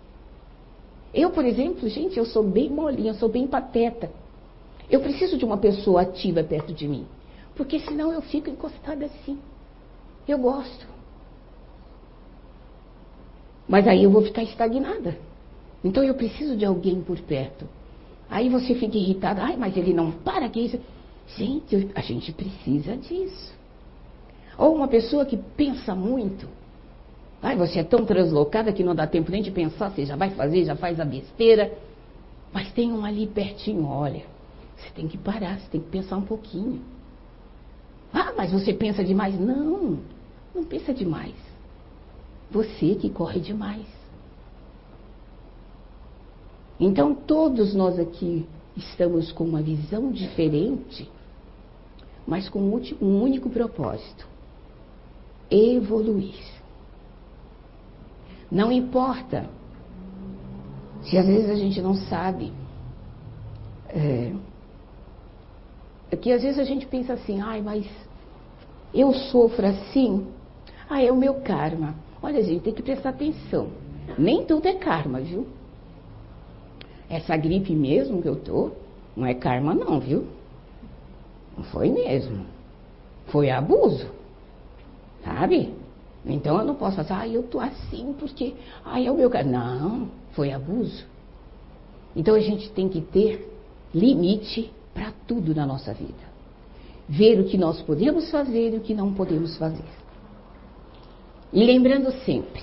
Eu, 1.14 1.30
por 1.30 1.44
exemplo, 1.44 1.88
gente, 1.88 2.18
eu 2.18 2.26
sou 2.26 2.42
bem 2.42 2.68
molinha, 2.68 3.12
eu 3.12 3.14
sou 3.14 3.28
bem 3.28 3.46
pateta. 3.46 4.10
Eu 4.90 5.00
preciso 5.00 5.38
de 5.38 5.44
uma 5.44 5.56
pessoa 5.56 6.02
ativa 6.02 6.44
perto 6.44 6.74
de 6.74 6.86
mim, 6.86 7.06
porque 7.56 7.80
senão 7.80 8.12
eu 8.12 8.20
fico 8.20 8.50
encostada 8.50 9.06
assim. 9.06 9.38
Eu 10.28 10.38
gosto. 10.38 10.95
Mas 13.68 13.86
aí 13.86 14.04
eu 14.04 14.10
vou 14.10 14.22
ficar 14.22 14.42
estagnada. 14.42 15.18
Então 15.82 16.02
eu 16.02 16.14
preciso 16.14 16.56
de 16.56 16.64
alguém 16.64 17.00
por 17.00 17.18
perto. 17.20 17.66
Aí 18.28 18.48
você 18.48 18.74
fica 18.74 18.96
irritado, 18.96 19.40
ai, 19.40 19.56
mas 19.56 19.76
ele 19.76 19.92
não 19.92 20.10
para 20.10 20.48
que 20.48 20.60
isso. 20.60 20.80
Gente, 21.36 21.90
a 21.94 22.00
gente 22.00 22.32
precisa 22.32 22.96
disso. 22.96 23.54
Ou 24.58 24.74
uma 24.74 24.88
pessoa 24.88 25.24
que 25.24 25.36
pensa 25.36 25.94
muito. 25.94 26.48
Ai, 27.42 27.56
você 27.56 27.80
é 27.80 27.84
tão 27.84 28.04
translocada 28.04 28.72
que 28.72 28.82
não 28.82 28.94
dá 28.94 29.06
tempo 29.06 29.30
nem 29.30 29.42
de 29.42 29.50
pensar, 29.50 29.90
você 29.90 30.04
já 30.04 30.16
vai 30.16 30.30
fazer, 30.30 30.64
já 30.64 30.74
faz 30.74 30.98
a 30.98 31.04
besteira. 31.04 31.72
Mas 32.52 32.72
tem 32.72 32.92
um 32.92 33.04
ali 33.04 33.26
pertinho, 33.26 33.86
olha. 33.86 34.24
Você 34.76 34.90
tem 34.94 35.06
que 35.06 35.18
parar, 35.18 35.58
você 35.58 35.68
tem 35.70 35.80
que 35.80 35.88
pensar 35.88 36.16
um 36.16 36.22
pouquinho. 36.22 36.80
Ah, 38.12 38.32
mas 38.36 38.52
você 38.52 38.72
pensa 38.72 39.04
demais. 39.04 39.38
Não, 39.38 39.98
não 40.54 40.64
pensa 40.64 40.92
demais. 40.92 41.34
Você 42.50 42.94
que 42.94 43.10
corre 43.10 43.40
demais. 43.40 43.86
Então, 46.78 47.14
todos 47.14 47.74
nós 47.74 47.98
aqui 47.98 48.46
estamos 48.76 49.32
com 49.32 49.44
uma 49.44 49.62
visão 49.62 50.12
diferente, 50.12 51.10
mas 52.26 52.48
com 52.48 52.60
um 52.60 53.22
único 53.22 53.48
propósito: 53.48 54.26
evoluir. 55.50 56.44
Não 58.50 58.70
importa 58.70 59.48
se 61.02 61.16
às 61.16 61.26
vezes 61.26 61.50
a 61.50 61.54
gente 61.54 61.80
não 61.80 61.94
sabe. 61.94 62.52
É, 63.88 64.32
é 66.10 66.16
que 66.16 66.32
às 66.32 66.42
vezes 66.42 66.58
a 66.58 66.64
gente 66.64 66.86
pensa 66.86 67.14
assim, 67.14 67.40
ai, 67.40 67.62
mas 67.62 67.86
eu 68.92 69.12
sofro 69.12 69.66
assim, 69.66 70.26
ah, 70.88 71.02
é 71.02 71.10
o 71.10 71.16
meu 71.16 71.34
karma. 71.40 71.94
Olha, 72.26 72.42
gente, 72.42 72.64
tem 72.64 72.74
que 72.74 72.82
prestar 72.82 73.10
atenção. 73.10 73.68
Nem 74.18 74.44
tudo 74.44 74.66
é 74.66 74.74
karma, 74.74 75.20
viu? 75.20 75.46
Essa 77.08 77.36
gripe 77.36 77.72
mesmo 77.72 78.20
que 78.20 78.26
eu 78.26 78.34
tô, 78.34 78.72
não 79.16 79.24
é 79.24 79.32
karma 79.32 79.72
não, 79.72 80.00
viu? 80.00 80.26
Não 81.56 81.62
foi 81.62 81.88
mesmo. 81.88 82.44
Foi 83.26 83.48
abuso. 83.48 84.08
Sabe? 85.24 85.72
Então 86.24 86.58
eu 86.58 86.64
não 86.64 86.74
posso 86.74 86.96
falar, 87.04 87.20
ah, 87.20 87.28
eu 87.28 87.44
tô 87.44 87.60
assim 87.60 88.12
porque, 88.18 88.54
ah, 88.84 89.00
é 89.00 89.08
o 89.08 89.14
meu 89.14 89.30
karma. 89.30 89.52
Não, 89.52 90.08
foi 90.32 90.50
abuso. 90.50 91.04
Então 92.16 92.34
a 92.34 92.40
gente 92.40 92.72
tem 92.72 92.88
que 92.88 93.02
ter 93.02 93.48
limite 93.94 94.72
para 94.92 95.12
tudo 95.28 95.54
na 95.54 95.64
nossa 95.64 95.94
vida. 95.94 96.26
Ver 97.08 97.38
o 97.38 97.44
que 97.44 97.56
nós 97.56 97.80
podemos 97.82 98.28
fazer 98.32 98.74
e 98.74 98.78
o 98.78 98.80
que 98.80 98.94
não 98.94 99.14
podemos 99.14 99.56
fazer. 99.56 100.05
E 101.52 101.64
lembrando 101.64 102.12
sempre 102.24 102.62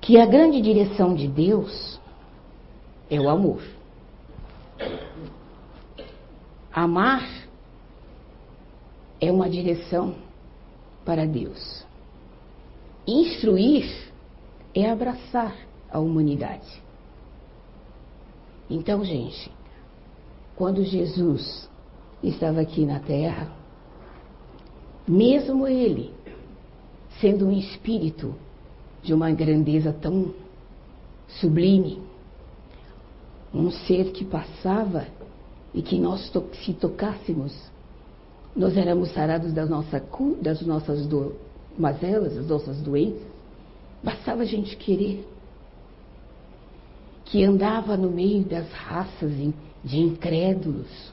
que 0.00 0.18
a 0.18 0.26
grande 0.26 0.60
direção 0.60 1.14
de 1.14 1.28
Deus 1.28 2.00
é 3.10 3.20
o 3.20 3.28
amor. 3.28 3.62
Amar 6.72 7.28
é 9.20 9.30
uma 9.30 9.50
direção 9.50 10.14
para 11.04 11.26
Deus. 11.26 11.84
Instruir 13.06 14.10
é 14.74 14.88
abraçar 14.88 15.54
a 15.90 15.98
humanidade. 15.98 16.82
Então, 18.70 19.04
gente, 19.04 19.50
quando 20.54 20.84
Jesus 20.84 21.68
estava 22.22 22.60
aqui 22.60 22.86
na 22.86 23.00
terra, 23.00 23.52
mesmo 25.08 25.66
ele 25.66 26.14
sendo 27.20 27.46
um 27.46 27.52
espírito 27.52 28.34
de 29.02 29.14
uma 29.14 29.30
grandeza 29.30 29.92
tão 29.92 30.32
sublime, 31.28 32.02
um 33.54 33.70
ser 33.70 34.12
que 34.12 34.24
passava 34.24 35.06
e 35.74 35.82
que 35.82 35.98
nós 35.98 36.32
se 36.64 36.72
tocássemos, 36.74 37.52
nós 38.54 38.76
éramos 38.76 39.12
sarados 39.12 39.52
das, 39.52 39.68
nossa, 39.68 40.02
das 40.40 40.62
nossas 40.62 41.06
do, 41.06 41.34
mazelas, 41.78 42.34
das 42.34 42.46
nossas 42.46 42.80
doenças. 42.80 43.22
Bastava 44.02 44.42
a 44.42 44.46
gente 44.46 44.76
querer. 44.76 45.26
Que 47.26 47.44
andava 47.44 47.96
no 47.96 48.10
meio 48.10 48.42
das 48.44 48.70
raças 48.72 49.30
de 49.84 50.00
incrédulos, 50.00 51.12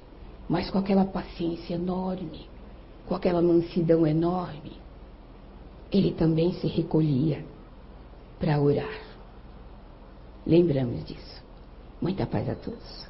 mas 0.49 0.70
com 0.70 0.80
aquela 0.80 1.05
paciência 1.05 1.76
enorme, 1.76 2.47
com 3.08 3.14
aquela 3.14 3.41
mansidão 3.41 4.05
enorme, 4.08 4.72
ele 5.92 6.12
também 6.12 6.54
se 6.54 6.68
recolhia 6.68 7.46
para 8.40 8.60
orar. 8.60 9.02
Lembramos 10.46 11.04
disso. 11.06 11.44
Muita 12.02 12.26
paz 12.26 12.50
a 12.50 12.56
todos. 12.56 13.08